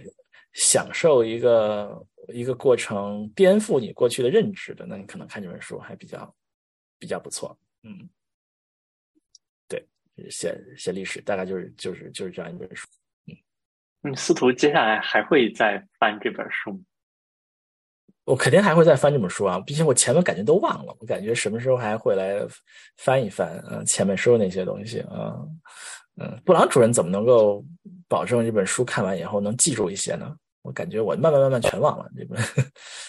[0.53, 6.35] 享受一个一个过程，颠覆你过去的认知的，那你可能看这本书还比较
[6.97, 7.57] 比较不错。
[7.83, 8.09] 嗯，
[9.67, 9.85] 对，
[10.29, 12.87] 写写历史大概就是就是就是这样一本书。
[13.27, 13.35] 嗯，
[14.03, 16.79] 嗯，司徒接下来还会再翻这本书吗？
[18.25, 22.39] 我肯定还会再翻这本书啊，毕竟我前面感觉都忘了，我感觉什么时候还会来
[22.95, 25.35] 翻一翻嗯，前面说的那些东西啊。
[26.15, 27.65] 嗯，布朗主任怎么能够
[28.07, 30.37] 保证这本书看完以后能记住一些呢？
[30.63, 32.37] 我感觉我慢慢慢慢全忘了这本，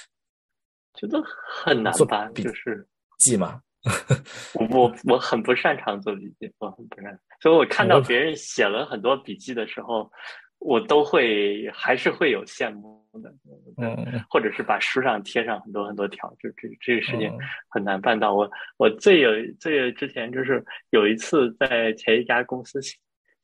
[0.94, 2.28] 觉得很难吧？
[2.34, 2.86] 就是
[3.18, 3.60] 记嘛？
[4.54, 10.10] 我我我很不擅长做笔记，我很不擅长，所以我看到 别人写了很多笔记的时候，
[10.58, 13.32] 我都会还是会有羡慕的，
[13.76, 17.30] 嗯，或者是把书上贴上很多很多条，就这这个事情
[17.68, 18.34] 很难办到。
[18.34, 19.30] 我我最有
[19.60, 22.80] 最有之前就是有一次在前一家公司。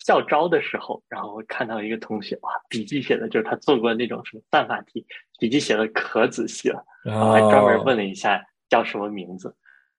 [0.05, 5.07] 校招的时候，然后看到一个同学，哇，笔记写的就是他做过那种什么算法题，
[5.39, 9.55] 笔记写的可仔细了，然后还专门问了一下叫什么名字，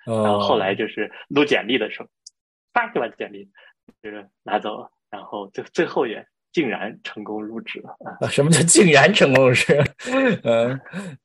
[0.06, 2.10] 然后后来就是录简历的时候，
[2.74, 3.50] 叭就把简历
[4.02, 8.28] 就是拿走了，然后最最后也竟然成功入职了啊！
[8.28, 9.82] 什么叫 竟然成功入职？
[10.44, 10.80] 嗯，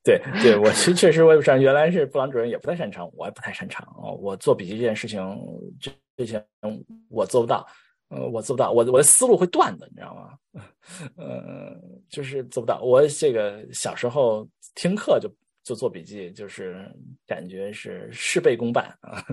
[0.05, 5.19] 对对，我其实确实我也不擅长，原来是布朗主任也不太擅长，我也不太擅长哦，我做笔记这件事情，
[5.81, 5.91] 这
[6.25, 7.67] 事情我做不到。
[8.09, 10.63] 呃，我做不到，我我的思路会断的，你知道吗？
[11.17, 11.77] 呃，
[12.09, 12.81] 就是做不到。
[12.81, 15.29] 我这个小时候听课就
[15.65, 16.89] 就做笔记，就是
[17.27, 19.25] 感觉是事倍功半啊，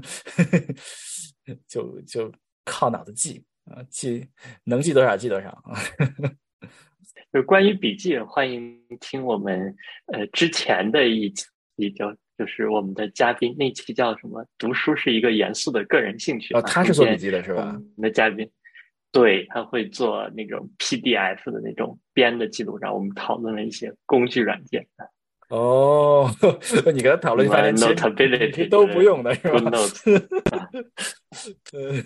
[1.68, 2.32] 就就
[2.66, 4.28] 靠脑子记啊，记
[4.64, 5.80] 能记多少记多少啊。
[7.32, 9.76] 就关于笔记，欢迎听我们
[10.08, 11.46] 呃之前的一期
[11.96, 14.44] 叫就是我们的嘉宾那期叫什么？
[14.58, 16.56] 读书是一个严肃的个人兴趣。
[16.56, 17.66] 哦，他是做笔记的是吧？
[17.68, 18.50] 我们的嘉宾。
[19.14, 24.86] 对他会做那种 PDF 的那种编的记录，然后我们讨论了一些工具软件。
[25.50, 26.28] 哦，
[26.96, 29.72] 你跟他讨论一下，Notability 都不用的是吧。
[31.74, 32.04] 嗯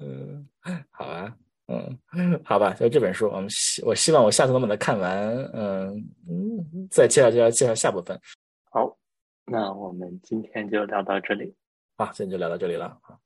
[0.00, 0.48] 嗯，
[0.90, 1.36] 好啊，
[1.68, 5.20] 嗯，好吧，就这本书，我们希我希望我下次能把它看完，
[5.52, 5.88] 嗯
[6.26, 8.18] 嗯，再介绍介绍介绍下部分。
[8.70, 8.96] 好，
[9.44, 11.54] 那我们今天就聊到这里。
[11.98, 13.18] 好，今天就聊到这里了啊。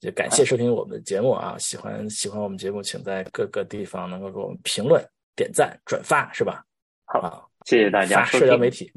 [0.00, 1.56] 就感谢收听我们的节目啊！
[1.58, 5.02] 喜欢喜欢我们节目，请在各个地方能够给我们评论、
[5.36, 6.64] 点赞、转发，是吧？
[7.04, 8.24] 好，谢谢大家。
[8.24, 8.92] 社交媒体。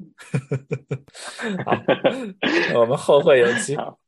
[1.66, 1.78] 好，
[2.80, 3.76] 我们后会有期。
[3.76, 4.00] 好，